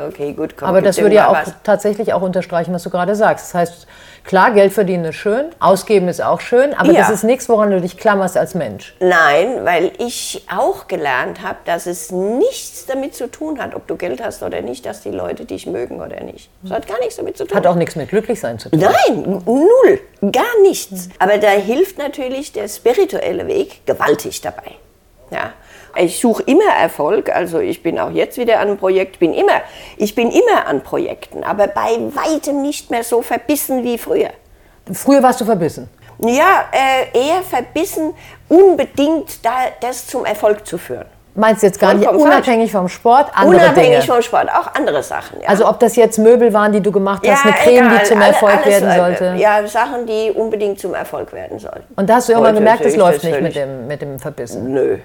Okay, 0.09 0.33
gut, 0.33 0.57
komm. 0.57 0.69
Aber 0.69 0.81
das 0.81 0.99
würde 0.99 1.15
ja 1.15 1.29
auch 1.29 1.35
was. 1.35 1.53
tatsächlich 1.63 2.15
auch 2.15 2.23
unterstreichen, 2.23 2.73
was 2.73 2.83
du 2.83 2.91
gerade 2.91 3.15
sagst. 3.15 3.47
Das 3.47 3.55
heißt, 3.55 3.87
Klar, 4.27 4.53
Geld 4.53 4.73
verdienen 4.73 5.05
ist 5.07 5.17
schön, 5.17 5.47
ausgeben 5.61 6.09
ist 6.09 6.21
auch 6.21 6.41
schön, 6.41 6.75
aber 6.75 6.91
ja. 6.91 7.01
das 7.01 7.11
ist 7.11 7.23
nichts, 7.23 7.49
woran 7.49 7.71
du 7.71 7.81
dich 7.81 7.97
klammerst 7.97 8.37
als 8.37 8.55
Mensch. 8.55 8.97
Nein, 8.99 9.65
weil 9.65 9.93
ich 9.99 10.45
auch 10.53 10.89
gelernt 10.89 11.43
habe, 11.43 11.59
dass 11.65 11.87
es 11.87 12.11
nichts 12.11 12.87
damit 12.87 13.15
zu 13.15 13.31
tun 13.31 13.61
hat, 13.61 13.77
ob 13.77 13.87
du 13.87 13.95
Geld 13.97 14.21
hast 14.21 14.43
oder 14.43 14.63
nicht, 14.63 14.85
dass 14.85 15.03
die 15.03 15.11
Leute 15.11 15.45
dich 15.45 15.67
mögen 15.67 16.01
oder 16.01 16.21
nicht. 16.25 16.51
Das 16.63 16.73
hat 16.73 16.89
gar 16.89 16.99
nichts 16.99 17.17
damit 17.17 17.37
zu 17.37 17.47
tun. 17.47 17.57
Hat 17.57 17.67
auch 17.69 17.77
nichts 17.77 17.95
mit 17.95 18.09
Glücklichsein 18.09 18.59
zu 18.59 18.69
tun. 18.69 18.81
Nein, 18.81 19.43
null, 19.45 20.01
gar 20.33 20.61
nichts. 20.63 21.09
Aber 21.21 21.39
da 21.39 21.51
hilft 21.51 21.99
natürlich 21.99 22.53
der 22.53 22.69
spirituelle 22.69 23.47
Weg 23.47 23.87
gewaltig 23.87 24.41
dabei. 24.41 24.73
Ja. 25.31 25.53
Ich 25.99 26.21
suche 26.21 26.43
immer 26.45 26.73
Erfolg, 26.81 27.35
also 27.35 27.59
ich 27.59 27.83
bin 27.83 27.99
auch 27.99 28.11
jetzt 28.11 28.39
wieder 28.39 28.61
an 28.61 28.69
einem 28.69 28.77
Projekt, 28.79 29.19
bin 29.19 29.33
immer, 29.33 29.61
ich 29.97 30.15
bin 30.15 30.31
immer 30.31 30.67
an 30.67 30.83
Projekten, 30.83 31.45
aber 31.45 31.67
bei 31.69 31.99
weitem 32.15 32.63
nicht 32.63 32.91
mehr 32.91 33.05
so 33.05 33.23
verbissen 33.23 33.83
wie 33.85 33.99
früher. 33.99 34.31
Früher 34.93 35.23
warst 35.23 35.41
du 35.41 35.45
verbissen? 35.45 35.89
Ja, 36.19 36.65
äh, 36.73 37.19
eher 37.19 37.43
verbissen, 37.43 38.15
unbedingt 38.49 39.45
da, 39.45 39.53
das 39.81 40.07
zum 40.07 40.25
Erfolg 40.25 40.67
zu 40.67 40.79
führen. 40.79 41.07
Meinst 41.37 41.63
du 41.63 41.67
jetzt 41.67 41.79
gar 41.79 41.93
nicht 41.93 42.09
unabhängig 42.09 42.73
vom 42.73 42.89
Sport? 42.89 43.27
Andere 43.35 43.57
unabhängig 43.57 44.01
Dinge. 44.01 44.03
vom 44.03 44.23
Sport, 44.23 44.49
auch 44.49 44.75
andere 44.75 45.03
Sachen. 45.03 45.41
Ja. 45.43 45.49
Also 45.49 45.69
ob 45.69 45.79
das 45.81 45.95
jetzt 45.97 46.19
Möbel 46.19 46.53
waren, 46.55 46.73
die 46.73 46.81
du 46.81 46.91
gemacht 46.91 47.23
hast, 47.27 47.45
ja, 47.45 47.51
eine 47.51 47.53
Creme, 47.53 47.87
egal. 47.87 47.99
die 47.99 48.05
zum 48.05 48.21
Erfolg 48.23 48.55
Alles, 48.65 48.67
werden 48.67 48.91
äh, 48.91 48.97
sollte? 48.97 49.35
Ja, 49.37 49.67
Sachen, 49.67 50.07
die 50.07 50.33
unbedingt 50.35 50.81
zum 50.81 50.95
Erfolg 50.95 51.35
werden 51.35 51.59
sollten. 51.59 51.85
Und 51.95 52.09
da 52.09 52.17
hast 52.17 52.29
du 52.29 52.33
irgendwann 52.33 52.55
gemerkt, 52.55 52.87
es 52.87 52.97
läuft 52.97 53.23
nicht 53.23 53.41
mit 53.43 53.55
dem, 53.55 53.87
mit 53.87 54.01
dem 54.01 54.19
Verbissen? 54.19 54.73
Nö. 54.73 54.99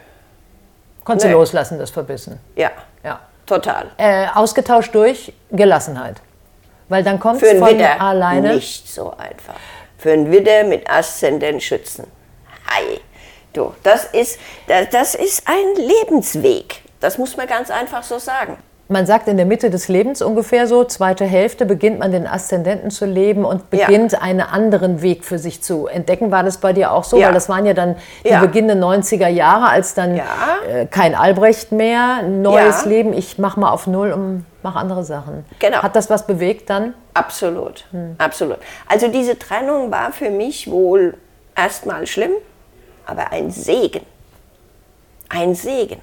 Konntest 1.03 1.25
nee. 1.25 1.31
du 1.31 1.37
loslassen, 1.37 1.79
das 1.79 1.89
Verbissen? 1.89 2.39
Ja. 2.55 2.71
ja. 3.03 3.19
total. 3.45 3.91
Äh, 3.97 4.27
ausgetauscht 4.33 4.93
durch 4.93 5.33
Gelassenheit. 5.51 6.17
Weil 6.89 7.03
dann 7.03 7.19
kommt 7.19 7.39
Für 7.39 7.45
es 7.45 7.51
einen 7.51 7.59
von 7.61 7.69
Widder 7.69 8.01
alleine. 8.01 8.55
nicht 8.55 8.87
so 8.91 9.11
einfach. 9.11 9.55
Für 9.97 10.11
einen 10.11 10.31
Widder 10.31 10.63
mit 10.63 10.89
Aszendent 10.89 11.63
Schützen. 11.63 12.05
Hi. 12.67 12.99
Du, 13.53 13.73
das 13.83 14.05
ist, 14.05 14.39
das, 14.67 14.89
das 14.89 15.15
ist 15.15 15.47
ein 15.47 15.75
Lebensweg. 15.75 16.81
Das 16.99 17.17
muss 17.17 17.35
man 17.35 17.47
ganz 17.47 17.69
einfach 17.69 18.03
so 18.03 18.17
sagen. 18.17 18.57
Man 18.91 19.05
sagt 19.05 19.29
in 19.29 19.37
der 19.37 19.45
Mitte 19.45 19.69
des 19.69 19.87
Lebens 19.87 20.21
ungefähr 20.21 20.67
so, 20.67 20.83
zweite 20.83 21.23
Hälfte, 21.23 21.65
beginnt 21.65 21.99
man 21.99 22.11
den 22.11 22.27
Aszendenten 22.27 22.91
zu 22.91 23.05
leben 23.05 23.45
und 23.45 23.63
Ja. 23.71 23.85
beginnt 23.87 24.21
einen 24.21 24.41
anderen 24.41 25.01
Weg 25.01 25.23
für 25.23 25.39
sich 25.39 25.63
zu 25.63 25.87
entdecken. 25.87 26.29
War 26.29 26.43
das 26.43 26.57
bei 26.57 26.73
dir 26.73 26.91
auch 26.91 27.05
so? 27.05 27.15
Ja. 27.17 27.27
Weil 27.27 27.33
das 27.33 27.47
waren 27.47 27.65
ja 27.65 27.73
dann 27.73 27.95
die 28.25 28.29
Ja. 28.29 28.41
beginnenden 28.41 28.79
90er 28.79 29.29
Jahre, 29.29 29.69
als 29.69 29.93
dann 29.93 30.17
Ja. 30.17 30.25
äh, 30.69 30.87
kein 30.87 31.15
Albrecht 31.15 31.71
mehr, 31.71 32.21
neues 32.23 32.83
Ja. 32.83 32.89
Leben, 32.89 33.13
ich 33.13 33.37
mach 33.37 33.55
mal 33.55 33.71
auf 33.71 33.87
Null 33.87 34.11
und 34.11 34.45
mach 34.61 34.75
andere 34.75 35.05
Sachen. 35.05 35.45
Genau. 35.59 35.77
Hat 35.83 35.95
das 35.95 36.09
was 36.09 36.27
bewegt 36.27 36.69
dann? 36.69 36.93
Absolut, 37.13 37.85
absolut. 38.17 38.57
Also 38.89 39.07
diese 39.07 39.39
Trennung 39.39 39.89
war 39.89 40.11
für 40.11 40.29
mich 40.29 40.69
wohl 40.69 41.13
erstmal 41.55 42.05
schlimm, 42.07 42.31
aber 43.05 43.31
ein 43.31 43.51
Segen. 43.51 44.01
Ein 45.29 45.55
Segen. 45.55 46.01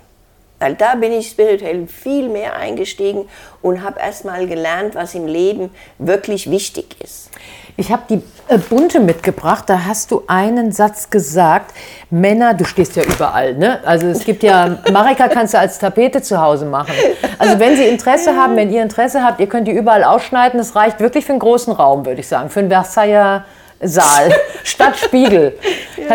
Weil 0.60 0.74
da 0.74 0.96
bin 0.96 1.12
ich 1.12 1.28
spirituell 1.28 1.86
viel 1.86 2.28
mehr 2.28 2.56
eingestiegen 2.56 3.28
und 3.62 3.82
habe 3.82 4.00
erstmal 4.00 4.46
gelernt, 4.46 4.94
was 4.94 5.14
im 5.14 5.26
Leben 5.26 5.70
wirklich 5.98 6.50
wichtig 6.50 6.96
ist. 7.02 7.30
Ich 7.76 7.92
habe 7.92 8.02
die 8.10 8.22
äh, 8.48 8.58
bunte 8.58 8.98
mitgebracht. 8.98 9.64
Da 9.68 9.84
hast 9.84 10.10
du 10.10 10.24
einen 10.26 10.72
Satz 10.72 11.10
gesagt. 11.10 11.72
Männer, 12.10 12.54
du 12.54 12.64
stehst 12.64 12.96
ja 12.96 13.04
überall, 13.04 13.54
ne? 13.54 13.78
Also 13.84 14.08
es 14.08 14.24
gibt 14.24 14.42
ja, 14.42 14.78
Marika 14.92 15.28
kannst 15.28 15.54
du 15.54 15.58
als 15.60 15.78
Tapete 15.78 16.20
zu 16.20 16.40
Hause 16.40 16.64
machen. 16.64 16.92
Also 17.38 17.60
wenn 17.60 17.76
Sie 17.76 17.84
Interesse 17.84 18.34
haben, 18.34 18.56
wenn 18.56 18.72
ihr 18.72 18.82
Interesse 18.82 19.22
habt, 19.22 19.38
ihr 19.38 19.46
könnt 19.46 19.68
die 19.68 19.72
überall 19.72 20.02
ausschneiden. 20.02 20.58
Das 20.58 20.74
reicht 20.74 20.98
wirklich 20.98 21.24
für 21.24 21.32
einen 21.32 21.38
großen 21.38 21.72
Raum, 21.72 22.04
würde 22.04 22.20
ich 22.20 22.26
sagen. 22.26 22.50
Für 22.50 22.58
einen 22.58 22.70
Versailler 22.70 23.44
Saal. 23.80 24.32
Statt 24.64 24.96
Spiegel. 24.96 25.58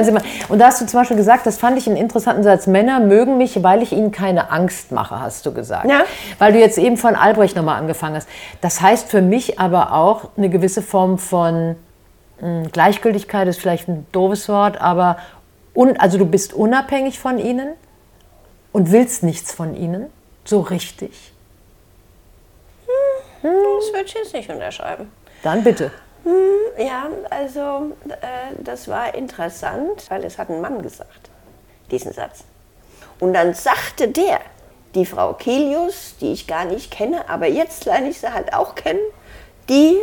Sie 0.02 0.12
mal. 0.12 0.24
Und 0.50 0.60
da 0.60 0.68
hast 0.68 0.82
du 0.82 0.86
zum 0.86 1.00
Beispiel 1.00 1.18
gesagt, 1.18 1.46
das 1.46 1.58
fand 1.58 1.78
ich 1.78 1.88
einen 1.88 1.98
interessanten 1.98 2.44
Satz. 2.44 2.68
Männer 2.68 3.00
mögen 3.00 3.38
mich, 3.38 3.62
weil 3.64 3.82
ich 3.82 3.92
ihnen 3.92 4.12
keine 4.12 4.52
Angst 4.52 4.92
mache, 4.92 5.20
hast 5.20 5.46
du 5.46 5.54
gesagt. 5.54 5.90
Ja. 5.90 6.04
Weil 6.40 6.54
du 6.54 6.60
jetzt 6.60 6.78
eben 6.78 6.98
von 6.98 7.16
Albrecht 7.16 7.56
nochmal 7.56 7.80
angefangen 7.80 8.16
hast. 8.16 8.28
Das 8.62 8.82
heißt 8.82 9.10
für 9.10 9.22
mich 9.22 9.60
aber 9.60 9.94
auch 9.94 10.30
eine 10.36 10.50
gewisse 10.50 10.82
Form 10.82 11.18
von 11.18 11.76
mh, 12.42 12.70
Gleichgültigkeit 12.72 13.48
ist 13.48 13.60
vielleicht 13.60 13.88
ein 13.88 14.08
doofes 14.12 14.50
Wort, 14.50 14.82
aber 14.82 15.18
un, 15.76 15.96
also 15.98 16.18
du 16.18 16.26
bist 16.26 16.54
unabhängig 16.54 17.20
von 17.20 17.38
ihnen 17.38 17.70
und 18.72 18.92
willst 18.92 19.24
nichts 19.24 19.54
von 19.54 19.76
ihnen. 19.76 20.08
So 20.44 20.62
richtig. 20.62 21.34
Das 23.42 23.52
würde 23.52 24.06
ich 24.06 24.14
jetzt 24.14 24.34
nicht 24.34 24.50
unterschreiben. 24.50 25.12
Dann 25.44 25.64
bitte. 25.64 25.92
Ja, 26.78 27.10
also 27.30 27.94
äh, 28.08 28.56
das 28.60 28.88
war 28.88 29.14
interessant, 29.14 30.10
weil 30.10 30.24
es 30.24 30.38
hat 30.38 30.50
ein 30.50 30.62
Mann 30.62 30.82
gesagt, 30.82 31.30
diesen 31.92 32.14
Satz. 32.14 32.44
Und 33.20 33.34
dann 33.34 33.54
sagte 33.54 34.08
der, 34.08 34.40
die 34.96 35.06
Frau 35.06 35.34
Kilius, 35.34 36.16
die 36.22 36.34
ich 36.34 36.48
gar 36.48 36.66
nicht 36.66 36.92
kenne, 36.92 37.30
aber 37.30 37.48
jetzt 37.48 37.86
lerne 37.86 38.10
ich 38.10 38.20
sie 38.20 38.34
halt 38.34 38.54
auch 38.54 38.76
kennen, 38.76 39.00
die 39.70 39.98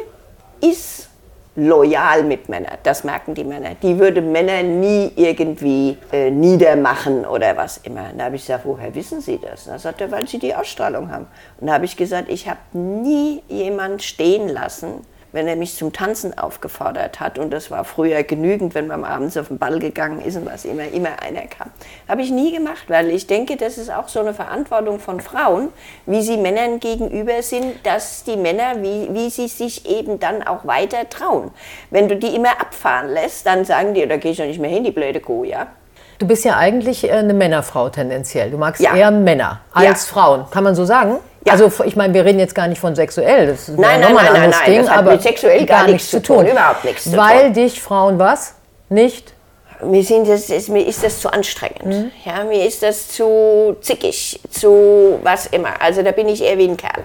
ist 0.61 1.09
loyal 1.57 2.23
mit 2.23 2.49
Männern. 2.49 2.79
Das 2.83 3.05
merken 3.05 3.35
die 3.35 3.45
Männer. 3.45 3.75
Die 3.83 3.99
würde 3.99 4.23
Männer 4.23 4.63
nie 4.63 5.13
irgendwie 5.17 5.99
äh, 6.13 6.31
niedermachen 6.31 7.25
oder 7.27 7.57
was 7.57 7.79
immer. 7.79 8.11
Da 8.17 8.25
habe 8.25 8.37
ich 8.37 8.43
gesagt, 8.43 8.65
woher 8.65 8.95
wissen 8.95 9.21
Sie 9.21 9.39
das? 9.39 9.65
Da 9.65 9.79
sagt 9.79 10.01
er, 10.01 10.11
weil 10.11 10.29
Sie 10.29 10.39
die 10.39 10.55
Ausstrahlung 10.55 11.11
haben. 11.11 11.27
Und 11.61 11.67
da 11.67 11.75
habe 11.75 11.85
ich 11.85 11.97
gesagt, 11.97 12.29
ich 12.31 12.49
habe 12.49 12.61
nie 12.73 13.43
jemand 13.49 14.03
stehen 14.03 14.49
lassen, 14.49 15.05
wenn 15.33 15.47
er 15.47 15.57
mich 15.57 15.77
zum 15.77 15.93
Tanzen 15.93 16.37
aufgefordert 16.37 17.21
hat, 17.21 17.39
und 17.39 17.51
das 17.51 17.71
war 17.71 17.85
früher 17.85 18.23
genügend, 18.23 18.75
wenn 18.75 18.87
man 18.87 19.05
abends 19.05 19.37
auf 19.37 19.49
den 19.49 19.59
Ball 19.59 19.79
gegangen 19.79 20.21
ist 20.21 20.37
und 20.37 20.47
was 20.47 20.65
immer, 20.65 20.89
immer 20.89 21.23
einer 21.23 21.43
kam. 21.43 21.71
Habe 22.09 22.23
ich 22.23 22.31
nie 22.31 22.53
gemacht, 22.53 22.85
weil 22.89 23.11
ich 23.11 23.27
denke, 23.27 23.57
das 23.57 23.79
ist 23.79 23.91
auch 23.91 24.09
so 24.09 24.21
eine 24.21 24.35
Verantwortung 24.35 25.01
von 25.01 25.21
Frauen, 25.21 25.69
wie 26.07 26.23
sie 26.23 26.37
Männern 26.37 26.81
gegenüber 26.81 27.43
sind, 27.43 27.85
dass 27.85 28.25
die 28.25 28.37
Männer, 28.37 28.83
wie, 28.83 29.09
wie 29.13 29.31
sie 29.31 29.49
sich 29.49 29.89
eben 29.89 30.21
dann 30.21 30.43
auch 30.43 30.67
weiter 30.67 31.09
trauen. 31.09 31.51
Wenn 31.91 32.09
du 32.09 32.17
die 32.17 32.35
immer 32.35 32.61
abfahren 32.61 33.09
lässt, 33.09 33.47
dann 33.47 33.65
sagen 33.65 33.95
die, 33.95 34.07
da 34.07 34.17
gehe 34.17 34.33
ich 34.33 34.39
doch 34.39 34.45
nicht 34.45 34.61
mehr 34.61 34.71
hin, 34.71 34.85
die 34.85 34.91
blöde 34.91 35.21
Kuh, 35.21 35.45
ja. 35.45 35.69
Du 36.21 36.27
bist 36.27 36.45
ja 36.45 36.57
eigentlich 36.59 37.03
äh, 37.09 37.13
eine 37.13 37.33
Männerfrau 37.35 37.89
tendenziell. 37.89 38.51
Du 38.51 38.59
magst 38.59 38.81
Ja. 38.81 38.95
eher 38.95 39.11
Männer 39.11 39.61
als 39.73 40.07
Ja. 40.07 40.13
Frauen. 40.15 40.45
Kann 40.51 40.63
man 40.63 40.75
so 40.77 40.85
sagen? 40.85 41.17
Ja. 41.47 41.55
Also 41.55 41.73
ich 41.85 41.97
meine, 41.97 42.13
wir 42.15 42.25
reden 42.27 42.39
jetzt 42.39 42.55
gar 42.55 42.69
nicht 42.69 42.79
von 42.81 42.95
sexuell. 42.95 43.47
Das 43.47 43.69
ist 43.71 43.79
Nein, 43.79 44.01
nein, 44.01 44.15
nein, 44.15 44.25
nein, 44.33 44.51
nein, 44.51 44.53
Ding, 44.67 44.81
das 44.83 44.91
hat 44.91 44.99
aber 44.99 45.13
mit 45.13 45.23
sexuell 45.23 45.65
gar 45.65 45.87
nichts 45.87 46.11
zu 46.11 46.23
tun, 46.23 46.47
überhaupt 46.47 46.85
nichts 46.85 47.05
zu 47.05 47.17
Weil 47.17 47.45
tun. 47.47 47.53
dich 47.55 47.81
Frauen 47.81 48.19
was? 48.19 48.55
Nicht? 48.91 49.33
Mir, 49.83 50.05
sind 50.05 50.29
das, 50.29 50.51
ist, 50.51 50.69
mir 50.69 50.87
ist 50.87 51.03
das 51.03 51.21
zu 51.21 51.33
anstrengend. 51.33 51.87
Mhm. 51.87 52.11
Ja, 52.27 52.45
mir 52.45 52.67
ist 52.67 52.83
das 52.83 53.09
zu 53.09 53.75
zickig, 53.81 54.39
zu 54.51 55.19
was 55.23 55.47
immer. 55.47 55.81
Also 55.81 56.03
da 56.03 56.13
bin 56.13 56.29
ich 56.29 56.43
eher 56.45 56.59
wie 56.59 56.69
ein 56.69 56.77
Kerl. 56.77 57.03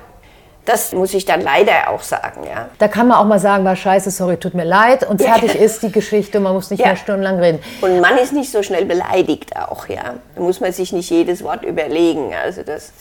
Das 0.66 0.94
muss 0.94 1.14
ich 1.14 1.26
dann 1.26 1.42
leider 1.42 1.90
auch 1.90 2.02
sagen, 2.02 2.42
ja. 2.44 2.70
Da 2.80 2.88
kann 2.88 3.08
man 3.08 3.18
auch 3.20 3.26
mal 3.26 3.40
sagen, 3.40 3.64
war 3.66 3.76
scheiße, 3.76 4.10
sorry, 4.10 4.38
tut 4.38 4.56
mir 4.56 4.64
leid 4.64 5.08
und 5.08 5.22
fertig 5.22 5.54
ist 5.56 5.84
die 5.84 5.92
Geschichte, 5.92 6.40
man 6.40 6.54
muss 6.54 6.72
nicht 6.72 6.80
Ja. 6.80 6.88
mehr 6.88 6.96
stundenlang 6.96 7.40
reden. 7.40 7.60
Und 7.82 8.00
Mann 8.02 8.18
ist 8.18 8.34
nicht 8.34 8.52
so 8.52 8.64
schnell 8.64 8.86
beleidigt 8.86 9.56
auch, 9.56 9.88
ja. 9.88 10.16
Da 10.36 10.42
muss 10.42 10.60
man 10.62 10.72
sich 10.72 10.92
nicht 10.92 11.10
jedes 11.12 11.44
Wort 11.44 11.64
überlegen. 11.64 12.34
Also 12.34 12.64
das, 12.64 12.92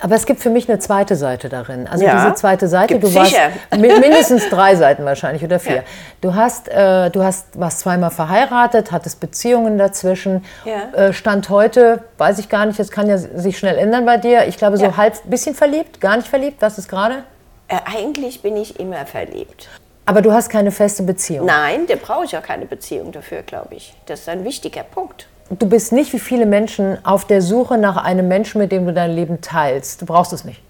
Aber 0.00 0.14
es 0.14 0.26
gibt 0.26 0.40
für 0.40 0.50
mich 0.50 0.68
eine 0.68 0.78
zweite 0.78 1.16
Seite 1.16 1.48
darin. 1.48 1.86
Also 1.86 2.04
Ja, 2.04 2.16
diese 2.22 2.34
zweite 2.34 2.68
Seite, 2.68 2.98
du 2.98 3.14
warst 3.14 3.30
sicher. 3.30 3.50
mi- 3.72 3.98
mindestens 4.00 4.48
drei 4.50 4.74
Seiten 4.76 5.04
wahrscheinlich 5.04 5.42
oder 5.42 5.58
vier. 5.58 5.76
Ja. 5.76 5.82
Du 6.20 6.34
hast, 6.34 6.68
äh, 6.68 7.10
du 7.10 7.22
hast 7.24 7.58
warst 7.58 7.80
zweimal 7.80 8.10
verheiratet, 8.10 8.92
hattest 8.92 9.20
Beziehungen 9.20 9.78
dazwischen. 9.78 10.44
Ja. 10.64 10.92
Äh, 11.06 11.12
Stand 11.12 11.48
heute, 11.48 12.04
weiß 12.18 12.38
ich 12.38 12.48
gar 12.48 12.66
nicht, 12.66 12.78
das 12.78 12.90
kann 12.90 13.08
ja 13.08 13.16
sich 13.16 13.56
schnell 13.58 13.78
ändern 13.78 14.04
bei 14.04 14.18
dir. 14.18 14.46
Ich 14.48 14.58
glaube 14.58 14.76
so 14.76 14.96
halb 14.96 15.14
bisschen 15.30 15.54
verliebt, 15.54 16.00
gar 16.00 16.16
nicht 16.16 16.28
verliebt, 16.28 16.60
was 16.60 16.76
ist 16.78 16.88
gerade? 16.88 17.22
äh, 17.68 17.78
eigentlich 17.96 18.42
bin 18.42 18.56
ich 18.56 18.78
immer 18.78 19.06
verliebt. 19.06 19.68
Aber 20.04 20.22
du 20.22 20.30
hast 20.32 20.50
keine 20.50 20.70
feste 20.70 21.02
Beziehung. 21.02 21.46
Nein, 21.46 21.86
da 21.88 21.96
brauche 21.96 22.24
ich 22.26 22.36
auch 22.36 22.42
keine 22.42 22.64
Beziehung 22.66 23.10
dafür, 23.10 23.42
glaube 23.42 23.74
ich. 23.74 23.92
Das 24.06 24.20
ist 24.20 24.28
ein 24.28 24.44
wichtiger 24.44 24.84
Punkt. 24.84 25.26
Du 25.50 25.68
bist 25.68 25.92
nicht 25.92 26.12
wie 26.12 26.18
viele 26.18 26.44
Menschen 26.44 26.98
auf 27.04 27.24
der 27.24 27.40
Suche 27.40 27.78
nach 27.78 27.96
einem 27.96 28.26
Menschen, 28.26 28.58
mit 28.60 28.72
dem 28.72 28.84
du 28.84 28.92
dein 28.92 29.12
Leben 29.12 29.40
teilst. 29.40 30.02
Du 30.02 30.06
brauchst 30.06 30.32
es 30.32 30.44
nicht. 30.44 30.60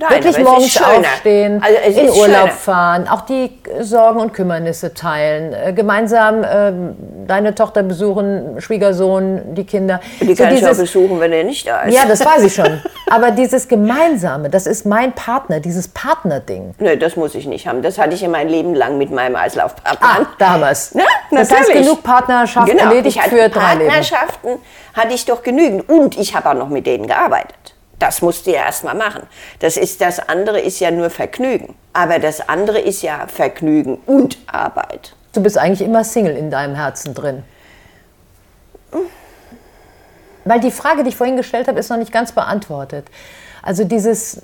Nein, 0.00 0.10
Wirklich 0.22 0.38
morgens 0.44 0.80
aufstehen, 0.80 1.60
Also 1.60 2.00
in 2.00 2.08
Urlaub 2.10 2.24
schöner. 2.24 2.48
fahren, 2.48 3.08
auch 3.08 3.22
die 3.22 3.50
äh, 3.68 3.82
Sorgen 3.82 4.20
und 4.20 4.32
Kümmernisse 4.32 4.94
teilen, 4.94 5.52
äh, 5.52 5.72
gemeinsam 5.72 6.44
ähm, 6.48 6.96
deine 7.26 7.52
Tochter 7.54 7.82
besuchen, 7.82 8.60
Schwiegersohn, 8.60 9.54
die 9.56 9.64
Kinder. 9.64 9.98
Die 10.20 10.34
So 10.34 10.44
kann 10.44 10.54
ich 10.54 10.62
auch 10.64 10.68
dieses- 10.70 10.92
besuchen, 10.92 11.18
wenn 11.18 11.32
er 11.32 11.42
nicht 11.42 11.66
da 11.66 11.82
ist. 11.82 11.94
ja, 11.94 12.02
das 12.06 12.24
weiß 12.24 12.44
ich 12.44 12.54
schon. 12.54 12.80
Aber 13.10 13.32
dieses 13.32 13.66
Gemeinsame, 13.66 14.50
das 14.50 14.66
ist 14.68 14.86
mein 14.86 15.12
Partner, 15.14 15.58
dieses 15.58 15.88
Partnerding. 15.88 16.74
Nö, 16.78 16.96
das 16.96 17.16
muss 17.16 17.34
ich 17.34 17.46
nicht 17.46 17.66
haben. 17.66 17.82
Das 17.82 17.98
hatte 17.98 18.14
ich 18.14 18.20
ja 18.20 18.28
mein 18.28 18.48
Leben 18.48 18.74
lang 18.76 18.98
mit 18.98 19.10
meinem 19.10 19.34
Eislaufpartner. 19.34 19.98
Ah, 20.06 20.26
damals. 20.38 20.92
Ja, 20.94 21.02
das 21.32 21.50
heißt, 21.52 21.72
genug 21.72 22.04
Partnerschaft 22.04 22.68
Genau, 22.70 22.84
erledigt 22.84 23.20
für 23.24 23.48
drei 23.48 23.74
Leben. 23.74 23.88
Partnerschaften 23.88 24.48
hatte 24.94 25.12
ich 25.14 25.24
doch 25.24 25.42
genügend. 25.42 25.88
Und 25.88 26.16
ich 26.16 26.36
habe 26.36 26.50
auch 26.50 26.54
noch 26.54 26.68
mit 26.68 26.86
denen 26.86 27.06
gearbeitet. 27.08 27.74
Das 27.98 28.22
musst 28.22 28.46
du 28.46 28.52
ja 28.52 28.64
erst 28.66 28.84
mal 28.84 28.94
machen. 28.94 29.22
Das, 29.58 29.76
ist, 29.76 30.00
das 30.00 30.20
andere 30.20 30.60
ist 30.60 30.78
ja 30.80 30.90
nur 30.90 31.10
Vergnügen. 31.10 31.74
Aber 31.92 32.18
das 32.18 32.48
andere 32.48 32.78
ist 32.78 33.02
ja 33.02 33.26
Vergnügen 33.26 33.98
und 34.06 34.38
Arbeit. 34.46 35.14
Du 35.32 35.42
bist 35.42 35.58
eigentlich 35.58 35.82
immer 35.82 36.04
Single 36.04 36.36
in 36.36 36.50
deinem 36.50 36.76
Herzen 36.76 37.14
drin. 37.14 37.42
Weil 40.44 40.60
die 40.60 40.70
Frage, 40.70 41.02
die 41.02 41.10
ich 41.10 41.16
vorhin 41.16 41.36
gestellt 41.36 41.68
habe, 41.68 41.78
ist 41.78 41.90
noch 41.90 41.98
nicht 41.98 42.12
ganz 42.12 42.32
beantwortet. 42.32 43.06
Also 43.62 43.84
dieses, 43.84 44.42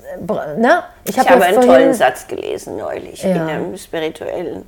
ne? 0.58 0.82
Ich, 1.04 1.18
hab 1.18 1.30
habe 1.30 1.40
ja 1.40 1.46
einen 1.46 1.62
tollen 1.62 1.94
Satz 1.94 2.26
gelesen 2.26 2.76
neulich 2.76 3.22
Ja. 3.22 3.30
in 3.30 3.40
einem 3.40 3.76
spirituellen 3.76 4.66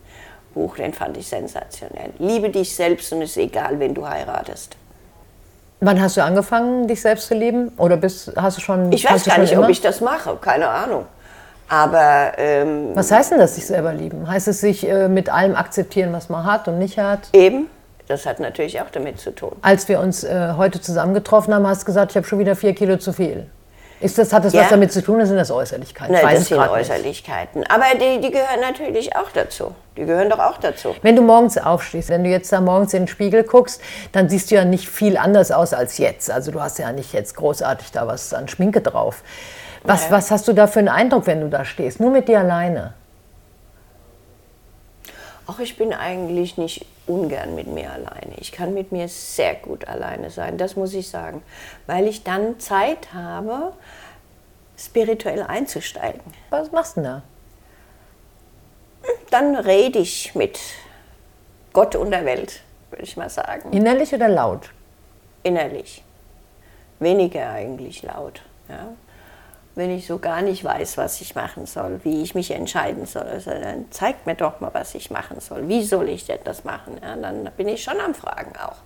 Buch, 0.55 0.77
den 0.77 0.95
fand 0.95 1.17
ich 1.19 1.29
sensationell. 1.29 2.11
Liebe 2.19 2.49
dich 2.49 2.75
selbst 2.75 3.13
und 3.13 3.21
es 3.23 3.31
ist 3.33 3.37
egal, 3.37 3.79
wen 3.79 3.93
du 3.93 4.09
heiratest. 4.09 4.77
Wann 5.81 6.01
hast 6.01 6.17
du 6.17 6.23
angefangen, 6.23 6.89
dich 6.89 7.03
selbst 7.03 7.29
zu 7.29 7.35
lieben? 7.35 7.71
Oder 7.77 7.97
bist, 7.97 8.33
hast 8.37 8.57
du 8.57 8.63
schon. 8.63 8.93
Ich 8.93 9.09
weiß 9.09 9.25
gar 9.25 9.39
nicht, 9.39 9.53
immer? 9.53 9.65
ob 9.65 9.69
ich 9.69 9.81
das 9.81 10.01
mache, 10.01 10.37
keine 10.41 10.69
Ahnung. 10.69 11.05
Aber 11.69 12.33
ähm, 12.39 12.91
Was 12.95 13.11
heißt 13.11 13.33
denn 13.33 13.39
das, 13.39 13.57
sich 13.57 13.67
selber 13.67 13.93
lieben? 13.93 14.29
Heißt 14.29 14.49
es 14.49 14.61
sich 14.61 14.89
äh, 14.89 15.09
mit 15.09 15.29
allem 15.29 15.57
akzeptieren, 15.57 16.13
was 16.13 16.29
man 16.29 16.45
hat 16.45 16.69
und 16.69 16.79
nicht 16.79 16.99
hat? 16.99 17.29
eben, 17.33 17.69
das 18.09 18.25
hat 18.25 18.39
natürlich 18.39 18.81
auch 18.81 18.91
damit 18.93 19.19
zu 19.19 19.35
tun. 19.35 19.53
Als 19.63 19.89
wir 19.89 19.99
uns 19.99 20.23
äh, 20.23 20.53
heute 20.57 20.81
zusammengetroffen 20.81 21.53
haben, 21.53 21.67
hast 21.67 21.83
du 21.83 21.87
gesagt, 21.87 22.13
ich 22.13 22.17
habe 22.17 22.27
schon 22.27 22.39
wieder 22.39 22.55
vier 22.55 22.73
Kilo 22.73 22.99
zu 22.99 23.13
viel. 23.13 23.47
Ist 24.01 24.19
das, 24.19 24.33
hat 24.33 24.45
das 24.45 24.53
Ja. 24.53 24.63
was 24.63 24.69
damit 24.71 24.93
zu 24.93 25.03
tun, 25.03 25.17
oder 25.17 25.27
sind 25.27 25.37
das 25.37 25.51
Äußerlichkeiten? 25.51 26.13
Nein, 26.15 26.35
das 26.37 26.47
sind 26.49 26.59
grad 26.59 26.71
nicht. 26.77 26.81
Äußerlichkeiten. 26.91 27.65
Aber 27.69 27.85
die, 27.95 28.21
die 28.21 28.31
gehören 28.31 28.61
natürlich 28.61 29.17
auch 29.17 29.31
dazu. 29.33 29.75
Die 29.97 30.05
gehören 30.05 30.29
doch 30.29 30.39
auch 30.39 30.59
dazu. 30.59 30.95
Wenn 31.03 31.17
du 31.17 31.23
morgens 31.23 31.57
aufstehst, 31.57 32.11
wenn 32.11 32.23
du 32.23 32.29
jetzt 32.31 32.53
da 32.53 32.61
morgens 32.61 32.93
in 32.93 33.03
den 33.03 33.09
Spiegel 33.09 33.43
guckst, 33.45 33.81
dann 34.13 34.29
siehst 34.29 34.51
du 34.51 34.55
ja 34.57 34.65
nicht 34.67 34.89
viel 34.89 35.17
anders 35.17 35.51
aus 35.51 35.73
als 35.73 35.97
jetzt. 35.99 36.31
Also 36.31 36.51
du 36.53 36.61
hast 36.61 36.79
ja 36.79 36.93
nicht 36.93 37.13
jetzt 37.15 37.37
großartig 37.37 37.93
da 37.93 38.07
was 38.07 38.35
an 38.35 38.49
Schminke 38.49 38.83
drauf. 38.83 39.23
Was, 39.85 40.05
Ja. 40.07 40.11
was 40.11 40.31
hast 40.31 40.47
du 40.49 40.53
da 40.53 40.67
für 40.67 40.81
einen 40.81 40.89
Eindruck, 40.89 41.27
wenn 41.27 41.41
du 41.41 41.49
da 41.49 41.65
stehst? 41.65 41.99
Nur 42.01 42.11
mit 42.11 42.29
dir 42.29 42.41
alleine. 42.41 42.93
Auch 45.47 45.61
ich 45.61 45.77
bin 45.77 45.93
eigentlich 45.93 46.59
nicht 46.59 46.85
ungern 47.07 47.55
mit 47.55 47.69
mir 47.69 47.93
alleine. 47.93 48.35
Ich 48.39 48.51
kann 48.51 48.75
mit 48.75 48.91
mir 48.91 49.09
sehr 49.09 49.55
gut 49.55 49.87
alleine 49.87 50.31
sein, 50.31 50.59
das 50.59 50.75
muss 50.75 50.93
ich 50.93 51.09
sagen. 51.09 51.43
Weil 51.87 52.09
ich 52.09 52.25
dann 52.25 52.59
Zeit 52.59 53.13
habe, 53.15 53.73
spirituell 54.77 55.43
einzusteigen. 55.43 56.21
Was 56.51 56.73
machst 56.73 56.97
du 56.97 57.03
denn 57.03 57.11
da? 57.11 57.23
Dann 59.31 59.55
rede 59.57 60.01
ich 60.01 60.35
mit 60.35 60.59
Gott 61.73 61.95
und 61.95 62.11
der 62.11 62.25
Welt, 62.25 62.63
würde 62.91 63.05
ich 63.05 63.17
mal 63.17 63.31
sagen. 63.31 63.73
Innerlich 63.73 64.13
oder 64.13 64.29
laut? 64.29 64.71
Innerlich. 65.45 66.03
Weniger 66.99 67.51
eigentlich 67.51 68.03
laut. 68.03 68.43
Ja? 68.69 68.89
Wenn 69.77 69.91
ich 69.91 70.07
so 70.07 70.19
gar 70.19 70.41
nicht 70.41 70.65
weiß, 70.65 70.97
was 70.97 71.21
ich 71.21 71.35
machen 71.35 71.67
soll, 71.67 72.01
wie 72.03 72.23
ich 72.23 72.35
mich 72.35 72.51
entscheiden 72.51 73.05
soll, 73.05 73.25
also 73.25 73.51
dann 73.51 73.93
zeigt 73.93 74.27
mir 74.27 74.35
doch 74.35 74.59
mal, 74.61 74.73
was 74.73 74.95
ich 74.95 75.11
machen 75.11 75.39
soll. 75.39 75.69
Wie 75.69 75.85
soll 75.85 76.09
ich 76.09 76.25
denn 76.25 76.39
das 76.45 76.65
machen? 76.65 76.99
Ja, 77.03 77.15
dann 77.15 77.51
bin 77.59 77.69
ich 77.69 77.85
schon 77.85 78.01
am 78.01 78.15
Fragen 78.15 78.55
auch. 78.57 78.77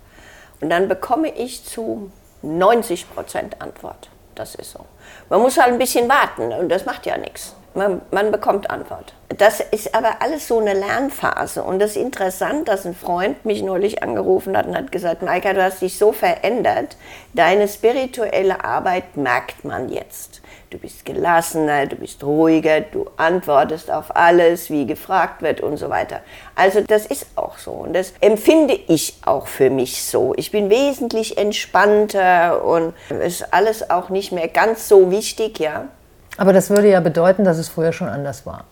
Und 0.61 0.69
dann 0.69 0.89
bekomme 0.89 1.29
ich 1.29 1.65
zu 1.65 2.11
90 2.43 3.15
Prozent 3.15 3.63
Antwort. 3.63 4.11
Das 4.35 4.57
ist 4.57 4.73
so. 4.73 4.85
Man 5.29 5.41
muss 5.41 5.59
halt 5.59 5.73
ein 5.73 5.79
bisschen 5.79 6.09
warten 6.09 6.53
und 6.53 6.69
das 6.69 6.85
macht 6.85 7.07
ja 7.07 7.17
nichts. 7.17 7.55
Man, 7.75 8.03
man 8.11 8.33
bekommt 8.33 8.69
Antwort. 8.69 9.15
Das 9.39 9.61
ist 9.61 9.95
aber 9.95 10.23
alles 10.23 10.49
so 10.49 10.59
eine 10.59 10.75
Lernphase. 10.75 11.63
Und 11.63 11.79
das 11.79 11.93
ist 11.93 11.99
interessant, 11.99 12.67
dass 12.67 12.85
ein 12.85 12.97
Freund 12.97 13.45
mich 13.45 13.63
neulich 13.63 14.03
angerufen 14.03 14.57
hat 14.57 14.67
und 14.67 14.77
hat 14.77 14.91
gesagt, 14.91 15.23
Maika, 15.23 15.53
du 15.53 15.63
hast 15.63 15.81
dich 15.81 15.97
so 15.97 16.11
verändert. 16.11 16.97
Deine 17.33 17.69
spirituelle 17.69 18.65
Arbeit 18.65 19.17
merkt 19.17 19.65
man 19.65 19.89
jetzt. 19.89 20.43
Du 20.71 20.79
bist 20.79 21.05
gelassener, 21.05 21.87
du 21.87 21.97
bist 21.97 22.23
ruhiger, 22.25 22.81
du 22.81 23.09
antwortest 23.17 23.91
auf 23.91 24.15
alles, 24.15 24.71
wie 24.71 24.87
gefragt 24.87 25.43
wird 25.43 25.61
und 25.61 25.77
so 25.77 25.91
weiter. 25.91 26.21
Also 26.55 26.81
das 26.81 27.07
ist 27.07 27.27
auch 27.37 27.59
so 27.59 27.73
und 27.73 27.93
das 27.93 28.13
empfinde 28.21 28.75
ich 28.75 29.19
auch 29.25 29.49
für 29.49 29.69
mich 29.69 30.05
so. 30.05 30.33
Ich 30.37 30.53
bin 30.53 30.71
wesentlich 30.71 31.39
entspannter 31.39 32.65
und 32.65 32.95
ist 33.21 33.53
alles 33.53 33.91
auch 33.91 34.11
nicht 34.11 34.31
mehr 34.31 34.47
ganz 34.47 34.89
so 34.89 35.11
wichtig, 35.11 35.59
ja. 35.59 35.89
Aber 36.37 36.53
das 36.53 36.71
würde 36.71 36.89
ja 36.89 37.01
bedeuten, 37.01 37.45
dass 37.45 37.59
es 37.59 37.69
früher 37.69 37.93
schon 37.93 38.09
anders 38.09 38.47
war. 38.47 38.65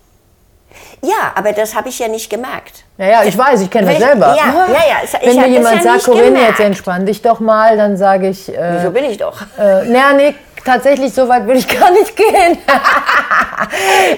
Ja, 1.01 1.31
aber 1.35 1.51
das 1.53 1.75
habe 1.75 1.89
ich 1.89 1.99
ja 1.99 2.07
nicht 2.07 2.29
gemerkt. 2.29 2.83
Naja, 2.97 3.23
ich 3.23 3.37
weiß, 3.37 3.61
ich 3.61 3.69
kenne 3.69 3.87
das 3.91 3.99
selber. 3.99 4.35
ja, 4.37 4.67
ja, 4.67 4.73
ja, 4.73 5.19
Wenn 5.23 5.35
mir 5.35 5.47
jemand 5.47 5.81
sagt, 5.83 6.03
Corinne, 6.03 6.41
jetzt 6.41 6.59
entspann 6.59 7.05
dich 7.05 7.21
doch 7.21 7.39
mal, 7.39 7.77
dann 7.77 7.97
sage 7.97 8.29
ich, 8.29 8.49
äh, 8.49 8.77
Wieso 8.77 8.91
bin 8.91 9.05
ich 9.05 9.17
doch? 9.17 9.41
äh, 9.57 9.85
naja, 9.85 10.13
nee, 10.13 10.35
tatsächlich, 10.63 11.13
so 11.13 11.27
weit 11.27 11.45
würde 11.45 11.59
ich 11.59 11.67
gar 11.79 11.91
nicht 11.91 12.15
gehen. 12.15 12.57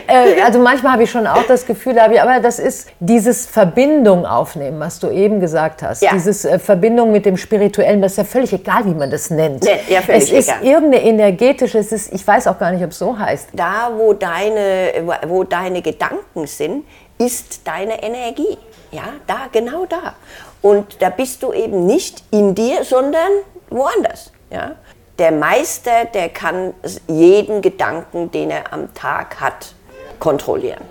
äh, 0.07 0.41
also 0.41 0.59
manchmal 0.59 0.93
habe 0.93 1.03
ich 1.03 1.11
schon 1.11 1.27
auch 1.27 1.43
das 1.43 1.65
Gefühl, 1.65 1.93
da 1.93 2.03
habe 2.03 2.15
ich, 2.15 2.21
aber 2.21 2.39
das 2.39 2.59
ist 2.59 2.89
dieses 2.99 3.45
Verbindung 3.45 4.25
aufnehmen, 4.25 4.79
was 4.79 4.99
du 4.99 5.09
eben 5.09 5.39
gesagt 5.39 5.83
hast. 5.83 6.01
Ja. 6.01 6.11
Dieses 6.13 6.45
äh, 6.45 6.59
Verbindung 6.59 7.11
mit 7.11 7.25
dem 7.25 7.37
Spirituellen, 7.37 8.01
das 8.01 8.13
ist 8.13 8.17
ja 8.17 8.23
völlig 8.23 8.53
egal, 8.53 8.85
wie 8.85 8.93
man 8.93 9.09
das 9.09 9.29
nennt. 9.29 9.63
Nee, 9.63 9.79
ja, 9.89 10.01
völlig 10.01 10.23
es 10.23 10.31
ist 10.31 10.49
egal. 10.49 10.63
irgendeine 10.63 11.03
energetische, 11.03 11.79
es 11.79 11.91
ist, 11.91 12.13
ich 12.13 12.25
weiß 12.25 12.47
auch 12.47 12.57
gar 12.59 12.71
nicht, 12.71 12.83
ob 12.83 12.91
es 12.91 12.99
so 12.99 13.17
heißt. 13.17 13.49
Da, 13.53 13.91
wo 13.95 14.13
deine, 14.13 14.91
wo 15.27 15.43
deine 15.43 15.81
Gedanken 15.81 16.47
sind, 16.47 16.85
ist 17.17 17.67
deine 17.67 18.01
Energie. 18.01 18.57
Ja, 18.91 19.03
da, 19.27 19.47
genau 19.51 19.85
da. 19.85 20.15
Und 20.61 21.01
da 21.01 21.09
bist 21.09 21.41
du 21.43 21.53
eben 21.53 21.85
nicht 21.85 22.23
in 22.31 22.53
dir, 22.53 22.83
sondern 22.83 23.31
woanders. 23.69 24.31
Ja? 24.51 24.75
Der 25.19 25.31
Meister, 25.31 26.05
der 26.05 26.29
kann 26.29 26.73
jeden 27.07 27.61
Gedanken, 27.61 28.31
den 28.31 28.49
er 28.49 28.73
am 28.73 28.93
Tag 28.93 29.39
hat, 29.39 29.75
kontrollieren. 30.19 30.83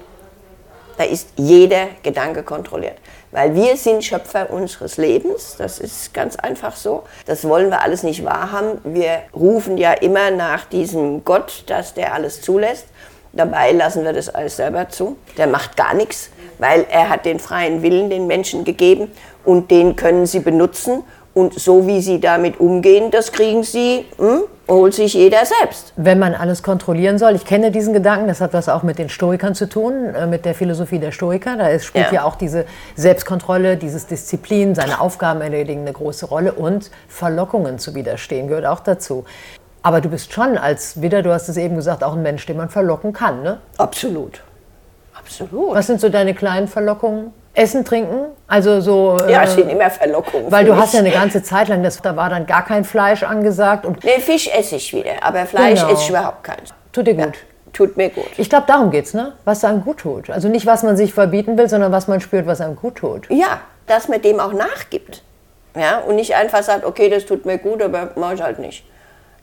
Da 0.98 1.04
ist 1.04 1.28
jeder 1.36 1.86
Gedanke 2.02 2.42
kontrolliert. 2.42 2.98
Weil 3.32 3.54
wir 3.54 3.76
sind 3.76 4.04
Schöpfer 4.04 4.50
unseres 4.50 4.96
Lebens, 4.96 5.54
das 5.56 5.78
ist 5.78 6.12
ganz 6.12 6.36
einfach 6.36 6.76
so. 6.76 7.04
Das 7.26 7.48
wollen 7.48 7.70
wir 7.70 7.80
alles 7.80 8.02
nicht 8.02 8.24
wahrhaben. 8.24 8.80
Wir 8.84 9.22
rufen 9.34 9.78
ja 9.78 9.92
immer 9.92 10.30
nach 10.30 10.64
diesem 10.66 11.24
Gott, 11.24 11.64
dass 11.68 11.94
der 11.94 12.12
alles 12.12 12.42
zulässt. 12.42 12.86
Dabei 13.32 13.70
lassen 13.70 14.04
wir 14.04 14.12
das 14.12 14.28
alles 14.28 14.56
selber 14.56 14.88
zu. 14.88 15.16
Der 15.38 15.46
macht 15.46 15.76
gar 15.76 15.94
nichts, 15.94 16.30
weil 16.58 16.84
er 16.90 17.08
hat 17.08 17.24
den 17.24 17.38
freien 17.38 17.82
Willen 17.82 18.10
den 18.10 18.26
Menschen 18.26 18.64
gegeben 18.64 19.12
und 19.44 19.70
den 19.70 19.94
können 19.94 20.26
sie 20.26 20.40
benutzen. 20.40 21.04
Und 21.32 21.54
so 21.54 21.86
wie 21.86 22.00
sie 22.00 22.20
damit 22.20 22.58
umgehen, 22.58 23.10
das 23.12 23.30
kriegen 23.30 23.62
sie, 23.62 24.04
hm, 24.18 24.42
holt 24.68 24.94
sich 24.94 25.14
jeder 25.14 25.44
selbst. 25.44 25.92
wenn 25.96 26.18
man 26.18 26.34
alles 26.34 26.62
kontrollieren 26.62 27.18
soll. 27.18 27.36
Ich 27.36 27.44
kenne 27.44 27.70
diesen 27.70 27.92
Gedanken, 27.92 28.26
das 28.26 28.40
hat 28.40 28.52
was 28.52 28.68
auch 28.68 28.82
mit 28.82 28.98
den 28.98 29.08
Stoikern 29.08 29.54
zu 29.54 29.68
tun, 29.68 30.14
äh, 30.14 30.26
mit 30.26 30.44
der 30.44 30.54
Philosophie 30.54 30.98
der 30.98 31.12
Stoiker. 31.12 31.56
Da 31.56 31.68
ist, 31.68 31.84
spielt 31.84 32.06
ja. 32.06 32.14
Ja. 32.14 32.24
auch 32.24 32.34
diese 32.34 32.66
Selbstkontrolle, 32.96 33.76
dieses 33.76 34.06
Disziplin, 34.06 34.74
seine 34.74 35.00
Aufgaben 35.00 35.40
erledigen 35.40 35.82
eine 35.82 35.92
große 35.92 36.26
Rolle 36.26 36.52
und 36.52 36.90
Verlockungen 37.08 37.78
zu 37.78 37.94
widerstehen 37.94 38.48
gehört 38.48 38.66
auch 38.66 38.80
dazu. 38.80 39.24
Aber 39.82 40.00
du 40.00 40.08
bist 40.08 40.32
schon 40.32 40.58
als 40.58 41.00
Widder, 41.00 41.22
du 41.22 41.32
hast 41.32 41.48
es 41.48 41.56
eben 41.56 41.76
gesagt, 41.76 42.04
auch 42.04 42.14
ein 42.14 42.22
Mensch, 42.22 42.44
den 42.44 42.56
man 42.56 42.68
verlocken 42.68 43.12
kann. 43.12 43.42
Ne? 43.42 43.58
Absolut. 43.78 44.42
Absolut. 45.14 45.74
Was 45.74 45.86
sind 45.86 46.00
so 46.00 46.08
deine 46.08 46.34
kleinen 46.34 46.68
Verlockungen? 46.68 47.32
Essen, 47.54 47.84
trinken? 47.84 48.26
Also 48.46 48.80
so. 48.80 49.16
ja, 49.28 49.42
äh, 49.42 49.46
sind 49.46 49.68
immer 49.70 49.90
Verlockungen. 49.90 50.50
weil 50.52 50.64
du 50.64 50.76
hast 50.76 50.94
ja 50.94 51.02
mich. 51.02 51.12
eine 51.12 51.20
ganze 51.20 51.42
Zeit 51.42 51.68
lang, 51.68 51.82
das, 51.82 52.00
da 52.00 52.14
war 52.16 52.30
dann 52.30 52.46
gar 52.46 52.64
kein 52.64 52.84
Fleisch 52.84 53.22
angesagt 53.22 53.84
und 53.84 54.02
Nee, 54.04 54.20
Fisch 54.20 54.48
esse 54.48 54.76
ich 54.76 54.92
wieder, 54.94 55.12
aber 55.22 55.46
Fleisch 55.46 55.80
Genau. 55.80 55.92
esse 55.92 56.02
ich 56.02 56.08
überhaupt 56.10 56.44
keins. 56.44 56.72
tut 56.92 57.06
dir 57.06 57.14
gut. 57.14 57.34
Tut 57.72 57.96
mir 57.96 58.08
gut. 58.10 58.26
Ich 58.36 58.50
glaube, 58.50 58.64
darum 58.66 58.90
geht's, 58.90 59.14
ne? 59.14 59.32
Was 59.44 59.64
einem 59.64 59.82
gut 59.84 59.98
tut. 59.98 60.28
Also 60.30 60.48
nicht, 60.48 60.66
was 60.66 60.82
man 60.82 60.96
sich 60.96 61.14
verbieten 61.14 61.56
will, 61.56 61.68
sondern 61.68 61.92
was 61.92 62.08
man 62.08 62.20
spürt, 62.20 62.46
was 62.46 62.60
einem 62.60 62.74
gut 62.74 62.96
tut. 62.96 63.28
Ja, 63.30 63.60
dass 63.86 64.08
man 64.08 64.20
dem 64.22 64.40
auch 64.40 64.52
nachgibt. 64.52 65.22
Ja, 65.76 65.98
und 66.00 66.16
nicht 66.16 66.34
einfach 66.34 66.64
sagt, 66.64 66.84
okay, 66.84 67.08
das 67.08 67.26
tut 67.26 67.46
mir 67.46 67.58
gut, 67.58 67.80
aber 67.80 68.10
mache 68.16 68.34
ich 68.34 68.42
halt 68.42 68.58
nicht. 68.58 68.84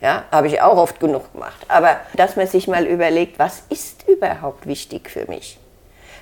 Ja, 0.02 0.24
habe 0.30 0.48
ich 0.48 0.62
auch 0.62 0.76
oft 0.78 1.00
genug 1.00 1.32
gemacht. 1.32 1.56
Aber 1.70 1.96
dass 2.18 2.36
man 2.36 2.48
sich 2.48 2.68
mal 2.68 2.86
überlegt, 2.86 3.40
was 3.40 3.64
ist 3.70 4.04
überhaupt 4.10 4.68
wichtig 4.68 5.10
für 5.10 5.26
mich? 5.30 5.58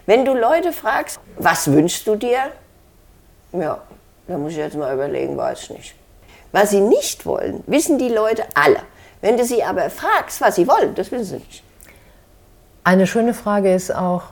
Wenn 0.05 0.23
du 0.23 0.33
Leute 0.33 0.71
fragst, 0.71 1.19
was 1.37 1.71
wünschst 1.71 2.05
du 2.05 2.15
dir? 2.15 2.51
Ja, 3.53 3.79
da 4.27 4.37
muss 4.37 4.51
ich 4.51 4.57
jetzt 4.57 4.75
mal 4.75 4.93
überlegen, 4.93 5.35
weiß 5.35 5.63
ich 5.63 5.69
nicht. 5.71 5.95
Was 6.51 6.69
sie 6.69 6.81
nicht 6.81 7.25
wollen, 7.25 7.63
wissen 7.67 7.97
die 7.97 8.09
Leute 8.09 8.43
alle. 8.53 8.79
Wenn 9.21 9.37
du 9.37 9.45
sie 9.45 9.63
aber 9.63 9.89
fragst, 9.89 10.41
was 10.41 10.55
sie 10.55 10.67
wollen, 10.67 10.93
das 10.95 11.11
wissen 11.11 11.25
sie 11.25 11.35
nicht. 11.35 11.63
Eine 12.83 13.07
schöne 13.07 13.33
Frage 13.33 13.73
ist 13.73 13.93
auch, 13.93 14.23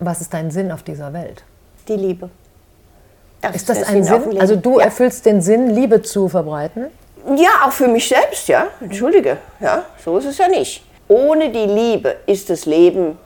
was 0.00 0.20
ist 0.20 0.34
dein 0.34 0.50
Sinn 0.50 0.72
auf 0.72 0.82
dieser 0.82 1.12
Welt? 1.12 1.44
Die 1.86 1.94
Liebe. 1.94 2.30
Ist 3.54 3.68
das 3.68 3.84
ein 3.84 4.02
Sinn 4.02 4.22
Sinn? 4.22 4.40
Also 4.40 4.56
du 4.56 4.80
ja. 4.80 4.86
erfüllst 4.86 5.24
den 5.24 5.40
Sinn, 5.40 5.70
Liebe 5.70 6.02
zu 6.02 6.28
verbreiten? 6.28 6.86
Ja, 7.36 7.64
auch 7.64 7.72
für 7.72 7.86
mich 7.86 8.08
selbst, 8.08 8.48
ja. 8.48 8.68
Entschuldige, 8.80 9.36
ja, 9.60 9.84
so 10.04 10.18
ist 10.18 10.26
es 10.26 10.38
ja 10.38 10.48
nicht. 10.48 10.84
Ohne 11.08 11.50
die 11.50 11.66
Liebe 11.66 12.16
ist 12.26 12.50
das 12.50 12.66
Leben 12.66 13.16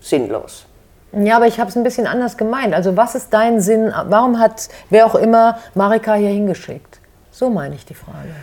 sinnlos. 0.00 0.66
Ja, 1.12 1.36
aber 1.36 1.46
ich 1.46 1.60
habe 1.60 1.68
es 1.68 1.76
ein 1.76 1.82
bisschen 1.82 2.06
anders 2.06 2.36
gemeint. 2.36 2.74
Also 2.74 2.96
was 2.96 3.14
ist 3.14 3.32
dein 3.32 3.60
Sinn? 3.60 3.92
Warum 4.06 4.38
hat 4.38 4.68
wer 4.90 5.06
auch 5.06 5.14
immer 5.14 5.58
Marika 5.74 6.14
hier 6.14 6.30
hingeschickt? 6.30 7.00
So 7.30 7.50
meine 7.50 7.74
ich 7.74 7.84
die 7.84 7.94
Frage. 7.94 8.34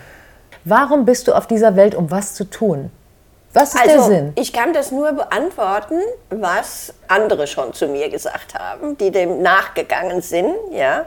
Warum 0.64 1.04
bist 1.04 1.26
du 1.26 1.34
auf 1.34 1.46
dieser 1.46 1.74
Welt, 1.76 1.94
um 1.94 2.10
was 2.10 2.34
zu 2.34 2.44
tun? 2.44 2.90
Was 3.52 3.74
ist 3.74 3.84
der 3.84 3.94
Also, 3.94 4.08
Sinn? 4.08 4.32
ich 4.36 4.52
kann 4.52 4.72
das 4.72 4.92
nur 4.92 5.12
beantworten, 5.12 5.98
was 6.28 6.94
andere 7.08 7.46
schon 7.48 7.72
zu 7.72 7.88
mir 7.88 8.08
gesagt 8.08 8.54
haben, 8.56 8.96
die 8.98 9.10
dem 9.10 9.42
nachgegangen 9.42 10.20
sind, 10.22 10.54
ja, 10.72 11.06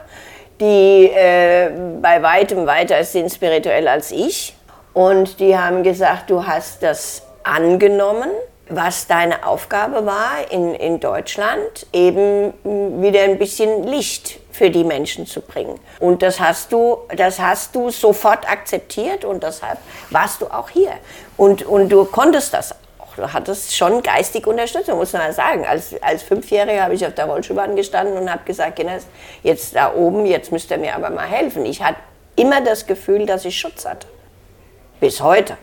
die 0.60 1.06
äh, 1.06 1.70
bei 2.02 2.22
weitem 2.22 2.66
weiter 2.66 3.02
sind 3.04 3.32
spirituell 3.32 3.88
als 3.88 4.10
ich. 4.10 4.54
Und 4.92 5.40
die 5.40 5.56
haben 5.58 5.82
gesagt, 5.82 6.28
du 6.30 6.46
hast 6.46 6.82
das 6.82 7.22
angenommen, 7.42 8.28
was 8.68 9.06
deine 9.06 9.46
Aufgabe 9.46 10.06
war 10.06 10.50
in, 10.50 10.74
in 10.74 11.00
Deutschland, 11.00 11.86
eben 11.92 12.54
mh, 12.64 13.02
wieder 13.02 13.22
ein 13.22 13.38
bisschen 13.38 13.84
Licht 13.84 14.40
für 14.52 14.70
die 14.70 14.84
Menschen 14.84 15.26
zu 15.26 15.40
bringen. 15.40 15.78
Und 16.00 16.22
das 16.22 16.40
hast 16.40 16.72
du, 16.72 16.98
das 17.14 17.38
hast 17.38 17.74
du 17.74 17.90
sofort 17.90 18.48
akzeptiert 18.50 19.24
und 19.24 19.42
deshalb 19.42 19.78
warst 20.10 20.40
du 20.40 20.46
auch 20.46 20.70
hier. 20.70 20.92
Und, 21.36 21.64
und 21.64 21.88
du 21.90 22.04
konntest 22.04 22.54
das 22.54 22.72
auch. 22.72 23.16
Du 23.16 23.32
hattest 23.32 23.76
schon 23.76 24.02
geistig 24.02 24.46
Unterstützung, 24.46 24.98
muss 24.98 25.12
man 25.12 25.32
sagen. 25.32 25.64
Als, 25.66 25.94
als 26.02 26.22
Fünfjähriger 26.22 26.82
habe 26.82 26.94
ich 26.94 27.06
auf 27.06 27.14
der 27.14 27.26
Rollschuhbahn 27.26 27.76
gestanden 27.76 28.16
und 28.16 28.30
habe 28.30 28.44
gesagt, 28.44 28.76
Kinders, 28.76 29.06
jetzt 29.42 29.76
da 29.76 29.92
oben, 29.94 30.26
jetzt 30.26 30.50
müsst 30.50 30.70
ihr 30.70 30.78
mir 30.78 30.94
aber 30.96 31.10
mal 31.10 31.26
helfen. 31.26 31.64
Ich 31.64 31.82
hatte 31.82 31.98
immer 32.36 32.60
das 32.60 32.86
Gefühl, 32.86 33.26
dass 33.26 33.44
ich 33.44 33.58
Schutz 33.58 33.84
hatte. 33.84 34.08
Bis 35.00 35.20
heute. 35.20 35.56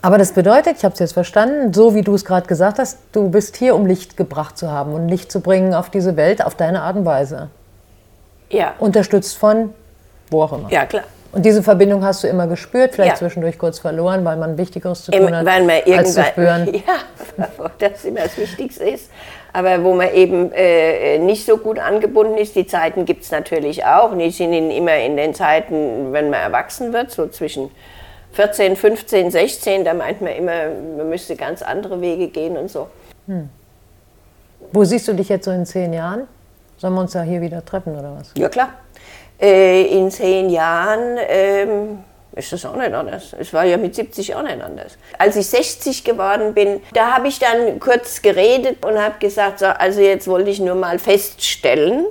Aber 0.00 0.16
das 0.18 0.32
bedeutet, 0.32 0.76
ich 0.78 0.84
habe 0.84 0.92
es 0.92 1.00
jetzt 1.00 1.12
verstanden, 1.12 1.72
so 1.72 1.94
wie 1.94 2.02
du 2.02 2.14
es 2.14 2.24
gerade 2.24 2.46
gesagt 2.46 2.78
hast, 2.78 2.98
du 3.12 3.30
bist 3.30 3.56
hier, 3.56 3.74
um 3.74 3.84
Licht 3.86 4.16
gebracht 4.16 4.56
zu 4.56 4.70
haben 4.70 4.92
und 4.94 5.08
Licht 5.08 5.32
zu 5.32 5.40
bringen 5.40 5.74
auf 5.74 5.90
diese 5.90 6.16
Welt 6.16 6.44
auf 6.44 6.54
deine 6.54 6.82
Art 6.82 6.96
und 6.96 7.04
Weise. 7.04 7.50
Ja. 8.50 8.74
Unterstützt 8.78 9.36
von 9.36 9.74
wo 10.30 10.42
auch 10.42 10.52
immer. 10.52 10.70
Ja, 10.70 10.84
klar. 10.86 11.04
Und 11.32 11.44
diese 11.44 11.62
Verbindung 11.62 12.04
hast 12.04 12.22
du 12.22 12.28
immer 12.28 12.46
gespürt, 12.46 12.94
vielleicht 12.94 13.12
Ja. 13.12 13.16
zwischendurch 13.18 13.58
kurz 13.58 13.78
verloren, 13.80 14.24
weil 14.24 14.36
man 14.36 14.56
Wichtigeres 14.56 15.04
zu 15.04 15.12
Im, 15.12 15.24
tun 15.26 15.36
hat, 15.36 15.44
weil 15.46 15.64
man 15.64 15.80
als 15.98 16.14
zu 16.14 16.22
spüren. 16.22 16.72
ja, 17.38 17.46
das 17.78 18.04
immer 18.04 18.20
das 18.20 18.36
Wichtigste 18.38 18.84
ist. 18.84 19.10
Aber 19.52 19.82
wo 19.84 19.94
man 19.94 20.12
eben 20.14 20.52
äh, 20.52 21.18
nicht 21.18 21.44
so 21.44 21.56
gut 21.58 21.78
angebunden 21.78 22.36
ist, 22.38 22.54
die 22.56 22.66
Zeiten 22.66 23.04
gibt 23.04 23.24
es 23.24 23.30
natürlich 23.30 23.84
auch. 23.84 24.12
Und 24.12 24.20
die 24.20 24.30
sind 24.30 24.52
in- 24.52 24.70
immer 24.70 24.96
in 24.96 25.16
den 25.16 25.34
Zeiten, 25.34 26.12
wenn 26.12 26.30
man 26.30 26.40
erwachsen 26.40 26.92
wird, 26.92 27.10
so 27.10 27.26
zwischen 27.28 27.70
14, 28.32 28.76
15, 28.76 29.30
16, 29.30 29.84
da 29.84 29.94
meint 29.94 30.20
man 30.20 30.32
immer, 30.32 30.70
man 30.96 31.08
müsste 31.08 31.36
ganz 31.36 31.62
andere 31.62 32.00
Wege 32.00 32.28
gehen 32.28 32.56
und 32.56 32.70
so. 32.70 32.88
Wo 34.72 34.84
siehst 34.84 35.08
du 35.08 35.12
dich 35.14 35.28
jetzt 35.28 35.44
so 35.44 35.50
in 35.50 35.66
zehn 35.66 35.92
Jahren? 35.92 36.28
Sollen 36.76 36.94
wir 36.94 37.00
uns 37.00 37.12
da 37.12 37.22
hier 37.22 37.40
wieder 37.40 37.64
treffen 37.64 37.98
oder 37.98 38.16
was? 38.18 38.32
Ja 38.36 38.48
klar. 38.48 38.70
Äh, 39.40 39.84
in 39.86 40.10
zehn 40.10 40.50
Jahren 40.50 41.16
ähm, 41.28 41.98
ist 42.34 42.52
das 42.52 42.64
auch 42.64 42.76
nicht 42.76 42.92
anders. 42.92 43.34
Es 43.38 43.52
war 43.52 43.64
ja 43.64 43.76
mit 43.76 43.94
70 43.94 44.34
auch 44.34 44.42
nicht 44.42 44.60
anders. 44.60 44.96
Als 45.18 45.36
ich 45.36 45.46
60 45.48 46.04
geworden 46.04 46.54
bin, 46.54 46.80
da 46.92 47.16
habe 47.16 47.28
ich 47.28 47.38
dann 47.38 47.80
kurz 47.80 48.22
geredet 48.22 48.84
und 48.84 48.98
habe 48.98 49.18
gesagt, 49.18 49.60
so, 49.60 49.66
also 49.66 50.00
jetzt 50.00 50.28
wollte 50.28 50.50
ich 50.50 50.60
nur 50.60 50.74
mal 50.74 50.98
feststellen, 50.98 52.06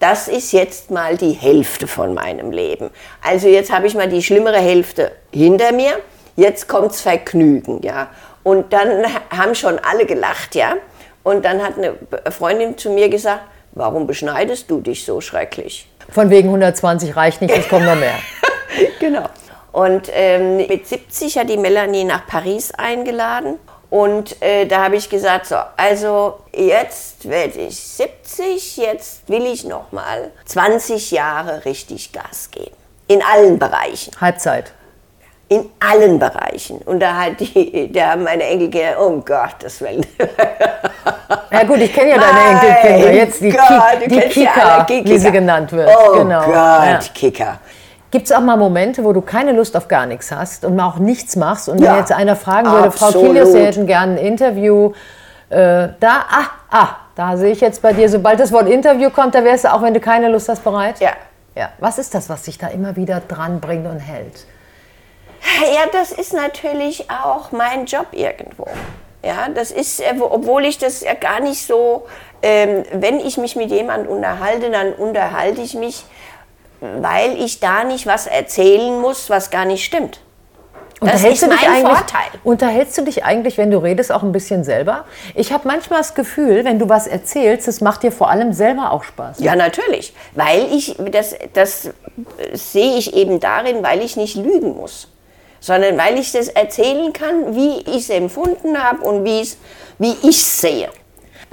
das 0.00 0.28
ist 0.28 0.52
jetzt 0.52 0.90
mal 0.90 1.16
die 1.16 1.32
Hälfte 1.32 1.86
von 1.86 2.14
meinem 2.14 2.50
Leben. 2.50 2.90
Also 3.22 3.46
jetzt 3.48 3.70
habe 3.70 3.86
ich 3.86 3.94
mal 3.94 4.08
die 4.08 4.22
schlimmere 4.22 4.58
Hälfte 4.58 5.12
hinter 5.30 5.72
mir. 5.72 6.00
Jetzt 6.36 6.68
kommt's 6.68 7.02
Vergnügen, 7.02 7.82
ja. 7.82 8.08
Und 8.42 8.72
dann 8.72 9.04
haben 9.30 9.54
schon 9.54 9.78
alle 9.78 10.06
gelacht, 10.06 10.54
ja. 10.54 10.74
Und 11.22 11.44
dann 11.44 11.62
hat 11.62 11.74
eine 11.76 11.94
Freundin 12.32 12.78
zu 12.78 12.90
mir 12.90 13.10
gesagt, 13.10 13.42
warum 13.72 14.06
beschneidest 14.06 14.70
du 14.70 14.80
dich 14.80 15.04
so 15.04 15.20
schrecklich? 15.20 15.86
Von 16.08 16.30
wegen 16.30 16.48
120 16.48 17.14
reicht 17.14 17.42
nicht, 17.42 17.56
es 17.56 17.68
kommt 17.68 17.84
noch 17.84 17.96
mehr. 17.96 18.18
Genau. 19.00 19.24
Und 19.72 20.08
ähm, 20.12 20.58
mit 20.58 20.86
70 20.86 21.36
hat 21.38 21.50
die 21.50 21.56
Melanie 21.56 22.04
nach 22.04 22.26
Paris 22.26 22.72
eingeladen. 22.72 23.58
Und 23.90 24.40
äh, 24.40 24.66
da 24.66 24.84
habe 24.84 24.96
ich 24.96 25.08
gesagt, 25.10 25.46
so, 25.46 25.56
also 25.76 26.38
jetzt 26.52 27.28
werde 27.28 27.58
ich 27.58 27.76
70, 27.80 28.76
jetzt 28.76 29.28
will 29.28 29.44
ich 29.46 29.64
noch 29.64 29.90
mal 29.90 30.30
20 30.46 31.10
Jahre 31.10 31.64
richtig 31.64 32.12
Gas 32.12 32.50
geben. 32.52 32.76
In 33.08 33.20
allen 33.22 33.58
Bereichen. 33.58 34.12
Halbzeit. 34.20 34.72
In 35.48 35.68
allen 35.80 36.20
Bereichen. 36.20 36.78
Und 36.78 37.00
da, 37.00 37.16
hat 37.16 37.40
die, 37.40 37.90
da 37.92 38.12
haben 38.12 38.22
meine 38.22 38.44
Enkel 38.44 38.70
gesagt, 38.70 38.98
oh 39.00 39.20
Gottes 39.20 39.80
Willen. 39.80 40.06
Ja 41.52 41.64
gut, 41.64 41.78
ich 41.78 41.92
kenne 41.92 42.10
ja 42.10 42.18
deine 42.18 42.60
Enkelkinder. 42.60 43.12
Jetzt 43.12 43.40
die, 43.40 43.50
Gott, 43.50 43.60
Ki 44.00 44.08
die 44.08 44.18
kennst 44.20 44.36
ja 44.36 44.84
Kika, 44.84 45.04
wie 45.04 45.18
sie 45.18 45.26
Kika. 45.26 45.30
genannt 45.30 45.72
wird. 45.72 45.88
Oh 45.90 46.12
genau. 46.12 46.44
Gott, 46.44 46.54
Ja. 46.54 47.00
Kicker. 47.12 47.58
Gibt 48.10 48.26
es 48.26 48.32
auch 48.32 48.40
mal 48.40 48.56
Momente, 48.56 49.04
wo 49.04 49.12
du 49.12 49.20
keine 49.20 49.52
Lust 49.52 49.76
auf 49.76 49.86
gar 49.86 50.04
nichts 50.06 50.32
hast 50.32 50.64
und 50.64 50.74
mal 50.74 50.86
auch 50.88 50.96
nichts 50.96 51.36
machst? 51.36 51.68
Und 51.68 51.78
wenn 51.78 51.84
Ja, 51.84 51.98
jetzt 51.98 52.10
einer 52.12 52.34
fragen 52.34 52.70
würde, 52.70 52.90
Frau 52.90 53.06
absolut. 53.06 53.28
Kilius, 53.28 53.52
Sie 53.52 53.60
hätten 53.64 53.86
gerne 53.86 54.12
ein 54.14 54.18
Interview, 54.18 54.92
äh, 55.48 55.88
da, 56.00 56.24
ah, 56.28 56.46
ah, 56.70 56.88
da 57.14 57.36
sehe 57.36 57.52
ich 57.52 57.60
jetzt 57.60 57.82
bei 57.82 57.92
dir, 57.92 58.08
sobald 58.08 58.40
das 58.40 58.50
Wort 58.52 58.68
Interview 58.68 59.10
kommt, 59.10 59.34
da 59.34 59.44
wärst 59.44 59.64
du, 59.64 59.72
auch 59.72 59.82
wenn 59.82 59.94
du 59.94 60.00
keine 60.00 60.28
Lust 60.28 60.48
hast, 60.48 60.64
bereit? 60.64 60.98
Ja. 61.00 61.10
ja. 61.54 61.68
Was 61.78 61.98
ist 61.98 62.12
das, 62.14 62.28
was 62.28 62.42
dich 62.42 62.58
da 62.58 62.66
immer 62.68 62.96
wieder 62.96 63.20
dran 63.26 63.60
bringt 63.60 63.86
und 63.86 64.00
hält? 64.00 64.44
Ja, 65.72 65.82
das 65.92 66.10
ist 66.12 66.34
natürlich 66.34 67.08
auch 67.10 67.52
mein 67.52 67.86
Job 67.86 68.06
irgendwo. 68.12 68.66
Ja, 69.24 69.48
das 69.54 69.70
ist, 69.70 70.00
äh, 70.00 70.14
wo- 70.18 70.30
obwohl 70.30 70.64
ich 70.64 70.78
das 70.78 71.02
ja 71.02 71.14
gar 71.14 71.40
nicht 71.40 71.66
so, 71.66 72.06
ähm, 72.42 72.84
wenn 72.92 73.20
ich 73.20 73.36
mich 73.38 73.54
mit 73.54 73.70
jemandem 73.70 74.10
unterhalte, 74.10 74.70
dann 74.70 74.92
unterhalte 74.94 75.60
ich 75.60 75.74
mich, 75.74 76.04
weil 76.80 77.42
ich 77.42 77.60
da 77.60 77.84
nicht 77.84 78.06
was 78.06 78.26
erzählen 78.26 79.00
muss, 79.00 79.30
was 79.30 79.50
gar 79.50 79.64
nicht 79.64 79.84
stimmt. 79.84 80.20
Das 81.00 81.24
ist 81.24 81.42
du 81.42 81.48
dich 81.48 81.60
mein 81.62 81.70
eigentlich, 81.70 81.96
Vorteil. 81.96 82.28
Unterhältst 82.44 82.98
du 82.98 83.02
dich 83.02 83.24
eigentlich, 83.24 83.56
wenn 83.56 83.70
du 83.70 83.78
redest, 83.78 84.12
auch 84.12 84.22
ein 84.22 84.32
bisschen 84.32 84.64
selber? 84.64 85.06
Ich 85.34 85.50
habe 85.50 85.66
manchmal 85.66 86.00
das 86.00 86.14
Gefühl, 86.14 86.64
wenn 86.64 86.78
du 86.78 86.90
was 86.90 87.06
erzählst, 87.06 87.68
das 87.68 87.80
macht 87.80 88.02
dir 88.02 88.12
vor 88.12 88.28
allem 88.28 88.52
selber 88.52 88.92
auch 88.92 89.02
Spaß. 89.02 89.40
Ja, 89.40 89.56
natürlich. 89.56 90.12
Weil 90.34 90.66
ich, 90.72 90.96
das, 91.10 91.34
das 91.54 91.86
äh, 91.86 91.92
sehe 92.52 92.98
ich 92.98 93.14
eben 93.14 93.40
darin, 93.40 93.82
weil 93.82 94.02
ich 94.02 94.16
nicht 94.16 94.36
lügen 94.36 94.76
muss. 94.76 95.08
Sondern 95.60 95.96
weil 95.96 96.18
ich 96.18 96.32
das 96.32 96.48
erzählen 96.48 97.12
kann, 97.12 97.54
wie 97.54 97.80
ich 97.80 97.96
es 97.96 98.10
empfunden 98.10 98.82
habe 98.82 99.02
und 99.02 99.24
wie 99.24 99.40
ich 99.40 99.56
es 100.22 100.60
sehe. 100.60 100.90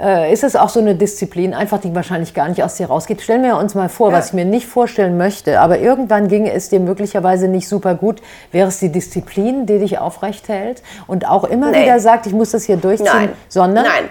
Äh, 0.00 0.32
ist 0.32 0.44
es 0.44 0.54
auch 0.54 0.68
so 0.68 0.78
eine 0.78 0.94
Disziplin, 0.94 1.54
einfach 1.54 1.80
die 1.80 1.92
wahrscheinlich 1.92 2.32
gar 2.32 2.48
nicht 2.48 2.62
aus 2.62 2.76
dir 2.76 2.86
rausgeht? 2.86 3.20
Stellen 3.20 3.42
wir 3.42 3.56
uns 3.56 3.74
mal 3.74 3.88
vor, 3.88 4.10
Ja. 4.12 4.18
was 4.18 4.28
ich 4.28 4.32
mir 4.32 4.44
nicht 4.44 4.66
vorstellen 4.68 5.16
möchte, 5.16 5.58
aber 5.60 5.78
irgendwann 5.80 6.28
ginge 6.28 6.52
es 6.52 6.68
dir 6.68 6.78
möglicherweise 6.78 7.48
nicht 7.48 7.68
super 7.68 7.96
gut. 7.96 8.22
Wäre 8.52 8.68
es 8.68 8.78
die 8.78 8.92
Disziplin, 8.92 9.66
die 9.66 9.80
dich 9.80 9.98
aufrecht 9.98 10.48
hält 10.48 10.82
und 11.08 11.28
auch 11.28 11.42
immer 11.44 11.72
Nee. 11.72 11.82
wieder 11.82 11.98
sagt, 11.98 12.26
ich 12.26 12.32
muss 12.32 12.52
das 12.52 12.64
hier 12.64 12.76
durchziehen, 12.76 13.08
Nein. 13.12 13.32
sondern 13.48 13.84
Nein. 13.86 14.08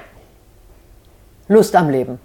Lust 1.48 1.74
am 1.76 1.90
Leben? 1.90 2.20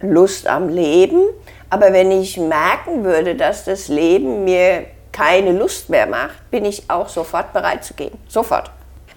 Lust 0.00 0.46
am 0.46 0.68
Leben. 0.70 1.20
Aber 1.68 1.92
wenn 1.92 2.10
ich 2.10 2.38
merken 2.38 3.04
würde, 3.04 3.34
dass 3.34 3.64
das 3.64 3.88
Leben 3.88 4.44
mir 4.44 4.84
keine 5.12 5.52
Lust 5.52 5.90
mehr 5.90 6.06
macht, 6.06 6.50
bin 6.50 6.64
ich 6.64 6.84
auch 6.88 7.08
sofort 7.08 7.52
bereit 7.52 7.84
zu 7.84 7.92
gehen. 7.94 8.16
Sofort. 8.28 8.70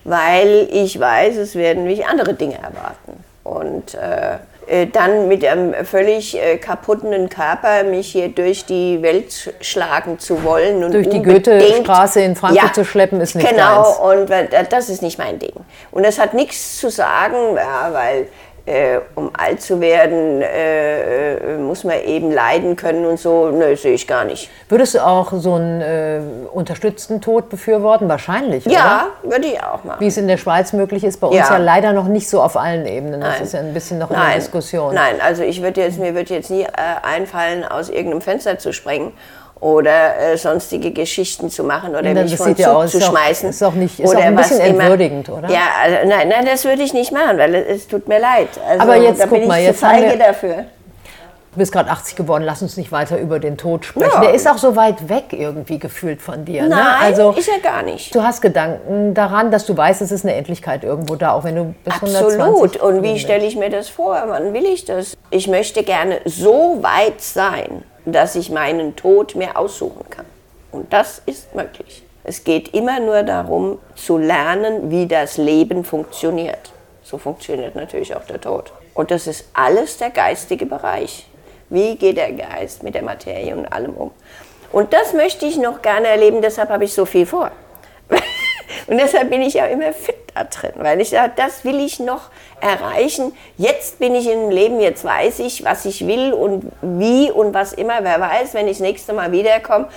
Weil 0.03 0.67
ich 0.71 0.99
weiß, 0.99 1.37
es 1.37 1.55
werden 1.55 1.85
mich 1.85 2.05
andere 2.05 2.33
Dinge 2.33 2.55
erwarten. 2.55 3.23
Und 3.47 3.93
äh, 3.95 4.37
äh, 4.69 4.87
dann 4.87 5.29
mit 5.29 5.45
einem 5.45 5.73
völlig 5.85 6.37
äh, 6.37 6.57
kaputten 6.57 7.29
Körper 7.29 7.83
mich 7.85 8.11
hier 8.11 8.27
durch 8.27 8.65
die 8.65 9.01
Welt 9.01 9.29
sch- 9.31 9.51
schlagen 9.61 10.19
zu 10.19 10.43
wollen. 10.43 10.83
Und 10.83 10.93
Durch 10.93 11.07
die 11.09 11.21
Goethestraße 11.23 12.19
in 12.21 12.35
Frankfurt 12.35 12.75
zu 12.75 12.83
schleppen, 12.83 13.21
ist 13.21 13.35
nicht 13.35 13.47
Genau, 13.49 13.83
deins. 13.83 13.97
und 13.99 14.29
weil- 14.29 14.49
das 14.69 14.89
ist 14.89 15.01
nicht 15.01 15.17
mein 15.17 15.39
Ding. 15.39 15.53
Und 15.91 16.05
das 16.05 16.19
hat 16.19 16.33
nichts 16.33 16.79
zu 16.79 16.89
sagen, 16.89 17.55
ja, 17.55 17.93
weil 17.93 18.27
äh, 18.67 18.99
um 19.15 19.31
alt 19.33 19.61
zu 19.61 19.79
werden, 19.79 20.41
äh, 20.41 21.35
äh, 21.35 21.57
muss 21.57 21.85
man 21.85 22.01
eben 22.03 22.31
leiden 22.31 22.75
können 22.75 23.05
und 23.05 23.17
so. 23.17 23.49
Nö, 23.49 23.75
sehe 23.77 23.93
ich 23.93 24.07
gar 24.07 24.25
nicht. 24.25 24.49
Würdest 24.67 24.95
du 24.95 24.99
auch 24.99 25.31
so 25.33 25.53
einen 25.53 25.81
äh, 25.81 26.19
unterstützten 26.51 27.21
Tod 27.21 27.49
befürworten? 27.49 28.09
Wahrscheinlich, 28.09 28.65
Ja, 28.65 29.07
oder? 29.23 29.31
würde 29.35 29.47
ich 29.47 29.63
auch 29.63 29.85
machen. 29.85 29.99
Wie 29.99 30.07
es 30.07 30.17
in 30.17 30.27
der 30.27 30.35
Schweiz 30.37 30.73
möglich 30.73 31.05
ist, 31.05 31.21
bei 31.21 31.27
uns 31.27 31.37
Ja. 31.37 31.51
ja, 31.51 31.57
leider 31.57 31.93
noch 31.93 32.07
nicht 32.09 32.29
so 32.29 32.41
auf 32.41 32.57
allen 32.57 32.85
Ebenen. 32.85 33.21
Das 33.21 33.35
Nein. 33.35 33.43
ist 33.43 33.53
ja 33.53 33.59
ein 33.61 33.73
bisschen 33.73 33.99
noch 33.99 34.11
in 34.11 34.17
der 34.17 34.35
Diskussion. 34.35 34.93
Nein, 34.93 35.15
also 35.23 35.43
ich 35.43 35.61
würde 35.61 35.79
jetzt, 35.81 35.97
mir 35.97 36.13
wird 36.13 36.29
jetzt 36.29 36.51
nie 36.51 36.63
äh, 36.63 36.67
einfallen, 37.03 37.63
aus 37.63 37.89
irgendeinem 37.89 38.21
Fenster 38.21 38.59
zu 38.59 38.73
sprengen 38.73 39.13
oder 39.59 40.17
äh, 40.33 40.37
sonstige 40.37 40.91
Geschichten 40.91 41.49
zu 41.49 41.63
machen 41.63 41.91
oder 41.95 42.03
Ja, 42.09 42.13
mich 42.21 42.31
das 42.31 42.37
von 42.37 42.47
sieht 42.47 42.59
ja 42.59 42.67
Zug 42.69 42.75
aus, 42.75 42.91
zu 42.91 42.97
auch- 42.99 43.01
schmeißen. 43.09 43.49
ist 43.49 43.63
auch 43.63 43.73
nicht- 43.73 43.99
ist 43.99 44.09
oder 44.09 44.19
auch 44.19 44.23
ein 44.23 44.37
was 44.37 44.49
bisschen 44.49 44.65
immer. 44.67 44.79
entwürdigend, 44.83 45.29
oder? 45.29 45.49
Ja, 45.49 45.61
also, 45.83 46.07
nein, 46.07 46.29
nein, 46.29 46.45
das 46.45 46.63
würde 46.65 46.83
ich 46.83 46.93
nicht 46.93 47.11
machen, 47.11 47.37
weil 47.37 47.55
es, 47.55 47.67
es 47.83 47.87
tut 47.87 48.07
mir 48.07 48.19
leid. 48.19 48.49
Also, 48.67 48.81
Aber 48.81 48.95
jetzt 48.97 49.19
da 49.21 49.25
guck 49.27 49.39
bin 49.39 49.47
mal, 49.47 49.59
ich 49.59 49.65
jetzt 49.67 49.79
zu 49.79 49.87
haben 49.87 49.95
feige 49.99 50.17
wir- 50.19 50.25
dafür. 50.25 50.55
Du 51.53 51.59
bist 51.61 51.71
gerade 51.71 51.89
80 51.89 52.15
geworden, 52.15 52.43
lass 52.43 52.61
uns 52.61 52.77
nicht 52.77 52.91
weiter 52.91 53.17
über 53.17 53.39
den 53.39 53.57
Tod 53.57 53.83
sprechen. 53.83 54.11
Ja. 54.13 54.21
Der 54.21 54.35
ist 54.35 54.47
auch 54.47 54.59
so 54.59 54.75
weit 54.75 55.09
weg 55.09 55.23
irgendwie 55.31 55.79
gefühlt 55.79 56.21
von 56.21 56.45
dir. 56.45 56.61
Nein, 56.67 56.69
ne? 56.69 56.97
Also 57.01 57.31
ist 57.31 57.47
er 57.49 57.57
gar 57.59 57.81
nicht. 57.81 58.13
du 58.13 58.21
hast 58.21 58.43
Gedanken 58.43 59.15
daran, 59.15 59.49
dass 59.49 59.65
du 59.65 59.75
weißt, 59.75 60.03
es 60.03 60.11
ist 60.11 60.23
eine 60.23 60.35
Endlichkeit 60.35 60.83
irgendwo 60.83 61.15
da, 61.15 61.31
auch 61.31 61.45
wenn 61.45 61.55
du 61.55 61.73
bis 61.83 61.95
Absolut. 61.95 62.33
120 62.39 62.79
Und 62.83 63.01
wie 63.01 63.17
stelle 63.17 63.43
ich 63.43 63.55
mir 63.55 63.71
das 63.71 63.89
vor? 63.89 64.21
Wann 64.27 64.53
will 64.53 64.65
ich 64.65 64.85
das? 64.85 65.17
Ich 65.31 65.47
möchte 65.47 65.81
gerne 65.81 66.19
so 66.25 66.77
weit 66.83 67.21
sein, 67.21 67.83
dass 68.13 68.35
ich 68.35 68.49
meinen 68.49 68.95
Tod 68.95 69.35
mir 69.35 69.57
aussuchen 69.57 70.09
kann. 70.09 70.25
Und 70.71 70.93
das 70.93 71.21
ist 71.25 71.53
möglich. 71.55 72.03
Es 72.23 72.43
geht 72.43 72.73
immer 72.73 72.99
nur 72.99 73.23
darum, 73.23 73.79
zu 73.95 74.17
lernen, 74.17 74.91
wie 74.91 75.07
das 75.07 75.37
Leben 75.37 75.83
funktioniert. 75.83 76.71
So 77.03 77.17
funktioniert 77.17 77.75
natürlich 77.75 78.15
auch 78.15 78.25
der 78.25 78.41
Tod. 78.41 78.73
Und 78.93 79.11
das 79.11 79.27
ist 79.27 79.45
alles 79.53 79.97
der 79.97 80.09
geistige 80.09 80.65
Bereich. 80.65 81.27
Wie 81.69 81.95
geht 81.95 82.17
der 82.17 82.31
Geist 82.33 82.83
mit 82.83 82.95
der 82.95 83.03
Materie 83.03 83.55
und 83.55 83.65
allem 83.71 83.93
um? 83.93 84.11
Und 84.71 84.91
das 84.93 85.13
möchte 85.13 85.45
ich 85.45 85.57
noch 85.57 85.81
gerne 85.81 86.07
erleben, 86.07 86.41
deshalb 86.41 86.69
habe 86.69 86.83
ich 86.83 86.93
so 86.93 87.05
viel 87.05 87.25
vor. 87.25 87.51
Und 88.87 88.97
deshalb 88.97 89.29
bin 89.29 89.41
ich 89.41 89.55
ja 89.55 89.65
immer 89.65 89.93
fit 89.93 90.15
da 90.33 90.43
drin, 90.43 90.73
weil 90.75 91.01
ich 91.01 91.09
sage, 91.09 91.33
das 91.35 91.65
will 91.65 91.79
ich 91.79 91.99
noch 91.99 92.29
erreichen. 92.61 93.35
Jetzt 93.57 93.99
bin 93.99 94.15
ich 94.15 94.27
im 94.27 94.49
Leben, 94.49 94.79
jetzt 94.79 95.03
weiß 95.03 95.39
ich, 95.39 95.63
was 95.63 95.85
ich 95.85 96.05
will 96.07 96.33
und 96.33 96.71
wie 96.81 97.31
und 97.31 97.53
was 97.53 97.73
immer. 97.73 97.99
Wer 98.01 98.19
weiß, 98.19 98.53
wenn 98.53 98.67
ich 98.67 98.77
das 98.77 98.81
nächste 98.81 99.13
Mal 99.13 99.31
wiederkomme, 99.31 99.87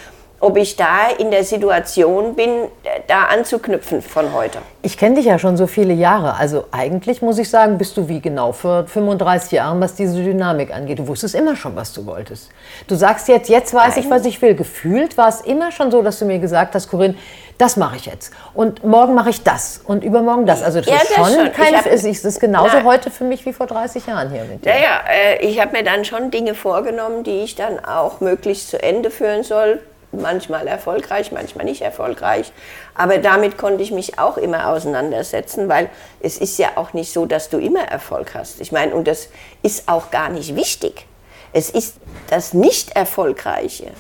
ob 0.41 0.57
ich 0.57 0.77
da 0.77 1.09
in 1.19 1.31
der 1.31 1.45
Situation 1.45 2.35
bin, 2.35 2.69
da 3.07 3.25
anzuknüpfen 3.25 4.01
von 4.01 4.33
heute. 4.33 4.59
Ich 4.81 4.97
kenne 4.97 5.17
dich 5.17 5.27
ja 5.27 5.39
schon 5.39 5.59
so 5.59 5.67
viele 5.67 5.93
Jahre. 5.93 6.37
Also 6.37 6.65
eigentlich 6.71 7.21
muss 7.21 7.39
ich 7.39 7.51
sagen, 7.51 7.77
bist 7.77 7.95
du 7.99 8.09
wie 8.09 8.21
genau 8.21 8.53
vor 8.53 8.87
35 8.87 9.53
Jahren, 9.53 9.81
was 9.81 9.95
diese 9.95 10.23
Dynamik 10.23 10.75
angeht. 10.75 10.99
Du 10.99 11.07
wusstest 11.07 11.35
immer 11.35 11.57
schon, 11.57 11.77
was 11.77 11.93
du 11.93 12.07
wolltest. 12.07 12.49
Du 12.87 12.95
sagst 12.95 13.29
jetzt, 13.29 13.51
jetzt 13.51 13.75
weiß 13.75 13.97
Nein. 13.97 14.05
ich, 14.05 14.11
was 14.11 14.25
ich 14.25 14.41
will. 14.41 14.55
Gefühlt 14.55 15.19
war 15.19 15.29
es 15.29 15.43
immer 15.43 15.73
schon 15.73 15.91
so, 15.91 16.01
dass 16.01 16.19
du 16.19 16.25
mir 16.25 16.39
gesagt 16.39 16.75
hast, 16.75 16.89
Corinne, 16.89 17.17
das 17.59 17.77
mache 17.77 17.97
ich 17.97 18.07
jetzt. 18.07 18.33
Und 18.55 18.83
morgen 18.83 19.15
mache 19.15 19.29
ich 19.29 19.43
das. 19.43 19.83
Und 19.85 20.03
übermorgen 20.03 20.47
das. 20.47 20.63
Also 20.63 20.81
das 20.81 20.89
ja, 20.89 20.97
ist 20.97 21.15
schon, 21.15 21.27
schon. 21.27 21.53
keine, 21.53 21.87
ist, 21.87 22.07
ist 22.07 22.25
das 22.25 22.41
genauso 22.41 22.79
na, 22.79 22.85
heute 22.85 23.11
für 23.11 23.25
mich 23.25 23.45
wie 23.45 23.53
vor 23.53 23.67
30 23.67 24.07
Jahren 24.07 24.31
hier 24.31 24.45
mit 24.45 24.65
dir. 24.65 24.71
Ja, 24.71 24.77
ja, 24.77 25.01
äh, 25.11 25.47
ich 25.47 25.61
habe 25.61 25.77
mir 25.77 25.85
dann 25.85 26.07
schon 26.07 26.31
Dinge 26.31 26.55
vorgenommen, 26.55 27.25
die 27.25 27.43
ich 27.43 27.57
dann 27.57 27.85
auch 27.85 28.21
möglichst 28.21 28.71
zu 28.71 28.83
Ende 28.83 29.11
führen 29.11 29.43
soll 29.43 29.81
manchmal 30.13 30.67
erfolgreich, 30.67 31.33
manchmal 31.33 31.65
nicht 31.65 31.83
erfolgreich. 31.83 32.53
Aber 32.95 33.19
damit 33.19 33.59
konnte 33.59 33.83
ich 33.83 33.91
mich 33.91 34.19
auch 34.19 34.37
immer 34.37 34.69
auseinandersetzen, 34.69 35.69
weil 35.69 35.89
es 36.21 36.39
ist 36.39 36.59
ja 36.59 36.71
auch 36.77 36.93
nicht 36.93 37.13
so, 37.13 37.27
dass 37.27 37.49
du 37.49 37.59
immer 37.59 37.85
Erfolg 37.85 38.35
hast. 38.35 38.61
Ich 38.61 38.73
meine, 38.73 38.95
und 38.95 39.07
das 39.07 39.29
ist 39.63 39.89
auch 39.89 40.11
gar 40.11 40.29
nicht 40.29 40.57
wichtig. 40.57 41.07
Es 41.53 41.71
ist 41.71 41.97
das 42.29 42.53
Nicht-Erfolgreiche 42.55 43.91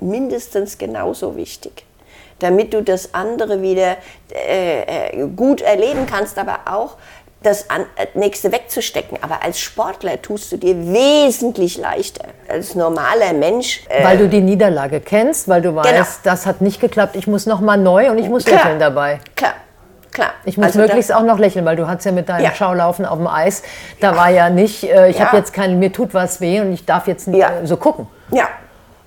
mindestens 0.00 0.78
genauso 0.78 1.36
wichtig, 1.36 1.84
damit 2.38 2.74
du 2.74 2.82
das 2.82 3.14
andere 3.14 3.62
wieder 3.62 3.96
äh, 4.30 5.10
äh 5.12 5.28
gut 5.28 5.60
erleben 5.60 6.06
kannst, 6.06 6.38
aber 6.38 6.60
auch 6.66 6.96
das 7.42 7.62
äh, 7.62 8.06
nächste 8.14 8.52
wegzustecken. 8.52 9.18
Aber 9.22 9.42
als 9.42 9.60
Sportler 9.60 10.20
tust 10.20 10.52
du 10.52 10.56
dir 10.56 10.76
wesentlich 10.76 11.78
leichter. 11.78 12.24
Als 12.48 12.74
normaler 12.74 13.32
Mensch. 13.32 13.82
Äh 13.88 14.04
weil 14.04 14.18
du 14.18 14.28
die 14.28 14.40
Niederlage 14.40 15.00
kennst, 15.00 15.48
weil 15.48 15.62
du 15.62 15.74
weißt, 15.74 15.88
genau. 15.88 16.06
das 16.24 16.46
hat 16.46 16.60
nicht 16.60 16.80
geklappt, 16.80 17.16
ich 17.16 17.26
muss 17.26 17.46
nochmal 17.46 17.78
neu 17.78 18.10
und 18.10 18.18
ich 18.18 18.28
muss 18.28 18.44
Klar. 18.44 18.58
lächeln 18.58 18.78
dabei. 18.78 19.20
Klar. 19.36 19.54
Klar. 20.12 20.32
Ich 20.44 20.58
muss 20.58 20.66
also 20.66 20.80
möglichst 20.80 21.12
auch 21.12 21.22
noch 21.22 21.38
lächeln, 21.38 21.64
weil 21.64 21.76
du 21.76 21.88
hattest 21.88 22.06
ja 22.06 22.12
mit 22.12 22.28
deinem 22.28 22.44
ja. 22.44 22.54
Schaulaufen 22.54 23.06
auf 23.06 23.16
dem 23.16 23.26
Eis, 23.26 23.62
da 24.00 24.14
war 24.14 24.28
ja 24.28 24.50
nicht, 24.50 24.84
äh, 24.84 25.08
ich 25.08 25.18
ja. 25.18 25.26
habe 25.26 25.38
jetzt 25.38 25.54
kein, 25.54 25.78
mir 25.78 25.90
tut 25.90 26.12
was 26.12 26.40
weh 26.40 26.60
und 26.60 26.72
ich 26.72 26.84
darf 26.84 27.06
jetzt 27.06 27.28
nicht 27.28 27.40
ja. 27.40 27.60
äh, 27.62 27.66
so 27.66 27.78
gucken. 27.78 28.06
Ja. 28.30 28.48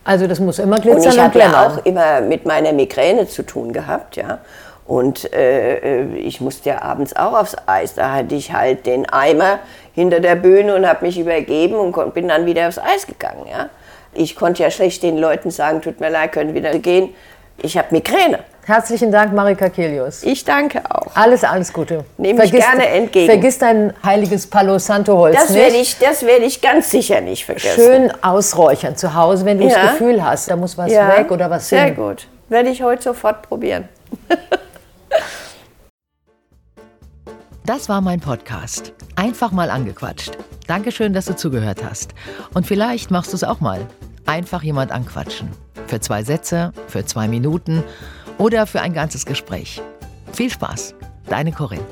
Also 0.03 0.27
das 0.27 0.39
muss 0.39 0.59
immer 0.59 0.79
glitzern 0.79 1.03
und 1.03 1.13
ich 1.13 1.19
habe 1.19 1.39
ja 1.39 1.67
auch 1.67 1.85
immer 1.85 2.21
mit 2.21 2.45
meiner 2.45 2.73
Migräne 2.73 3.27
zu 3.27 3.43
tun 3.43 3.71
gehabt, 3.71 4.15
ja. 4.15 4.39
Und 4.85 5.33
äh, 5.33 6.01
äh, 6.01 6.15
ich 6.17 6.41
musste 6.41 6.69
ja 6.69 6.81
abends 6.81 7.15
auch 7.15 7.33
aufs 7.33 7.55
Eis. 7.65 7.95
Da 7.95 8.13
hatte 8.13 8.35
ich 8.35 8.53
halt 8.53 8.85
den 8.85 9.09
Eimer 9.09 9.59
hinter 9.93 10.19
der 10.19 10.35
Bühne 10.35 10.75
und 10.75 10.87
habe 10.87 11.05
mich 11.05 11.19
übergeben 11.19 11.75
und 11.75 12.13
bin 12.13 12.27
dann 12.27 12.45
wieder 12.45 12.67
aufs 12.67 12.77
Eis 12.77 13.07
gegangen. 13.07 13.47
Ja? 13.49 13.69
Ich 14.13 14.35
konnte 14.35 14.61
ja 14.61 14.69
schlecht 14.69 15.01
den 15.01 15.17
Leuten 15.17 15.49
sagen, 15.49 15.81
tut 15.81 15.99
mir 15.99 16.09
leid, 16.09 16.33
können 16.33 16.53
wieder 16.53 16.77
gehen. 16.77 17.15
Ich 17.57 17.77
habe 17.77 17.87
Migräne. 17.91 18.39
Herzlichen 18.65 19.11
Dank, 19.11 19.31
Marika 19.33 19.69
Kelius. 19.69 20.23
Ich 20.23 20.43
danke 20.43 20.81
auch. 20.89 21.15
Alles, 21.15 21.43
alles 21.43 21.71
Gute. 21.71 22.03
Nehme 22.17 22.43
ich 22.43 22.51
gerne 22.51 22.87
entgegen. 22.87 23.27
Vergiss 23.27 23.59
dein 23.59 23.93
heiliges 24.03 24.47
Palo 24.47 24.79
Santo 24.79 25.15
Holz 25.17 25.35
das 25.35 25.53
werde 25.53 25.75
Ich, 25.75 25.97
das 25.99 26.25
werde 26.25 26.45
ich 26.45 26.61
ganz 26.61 26.89
sicher 26.89 27.21
nicht 27.21 27.45
vergessen. 27.45 27.75
Schön 27.75 28.13
ausräuchern 28.23 28.95
zu 28.95 29.13
Hause, 29.13 29.45
wenn 29.45 29.59
du 29.59 29.67
ja. 29.67 29.69
das 29.69 29.91
Gefühl 29.91 30.23
hast, 30.23 30.49
da 30.49 30.55
muss 30.55 30.77
was 30.77 30.91
ja. 30.91 31.15
weg 31.15 31.31
oder 31.31 31.49
was 31.49 31.69
Sehr 31.69 31.85
hin. 31.85 31.95
Sehr 31.95 32.05
gut. 32.05 32.27
Werde 32.49 32.69
ich 32.69 32.81
heute 32.81 33.03
sofort 33.03 33.43
probieren. 33.43 33.87
Das 37.65 37.89
war 37.89 37.99
mein 38.01 38.19
Podcast. 38.19 38.93
Einfach 39.15 39.51
mal 39.51 39.71
angequatscht. 39.71 40.37
Dankeschön, 40.67 41.13
dass 41.13 41.25
du 41.25 41.35
zugehört 41.35 41.83
hast. 41.83 42.13
Und 42.53 42.67
vielleicht 42.67 43.09
machst 43.09 43.31
du 43.31 43.35
es 43.35 43.43
auch 43.43 43.59
mal. 43.59 43.87
Einfach 44.25 44.61
jemand 44.61 44.91
anquatschen. 44.91 45.49
Für 45.87 45.99
zwei 45.99 46.23
Sätze, 46.23 46.73
für 46.87 47.05
zwei 47.05 47.27
Minuten 47.27 47.83
oder 48.37 48.67
für 48.67 48.81
ein 48.81 48.93
ganzes 48.93 49.25
Gespräch. 49.25 49.81
Viel 50.31 50.49
Spaß. 50.51 50.93
Deine 51.27 51.51
Corinne. 51.51 51.85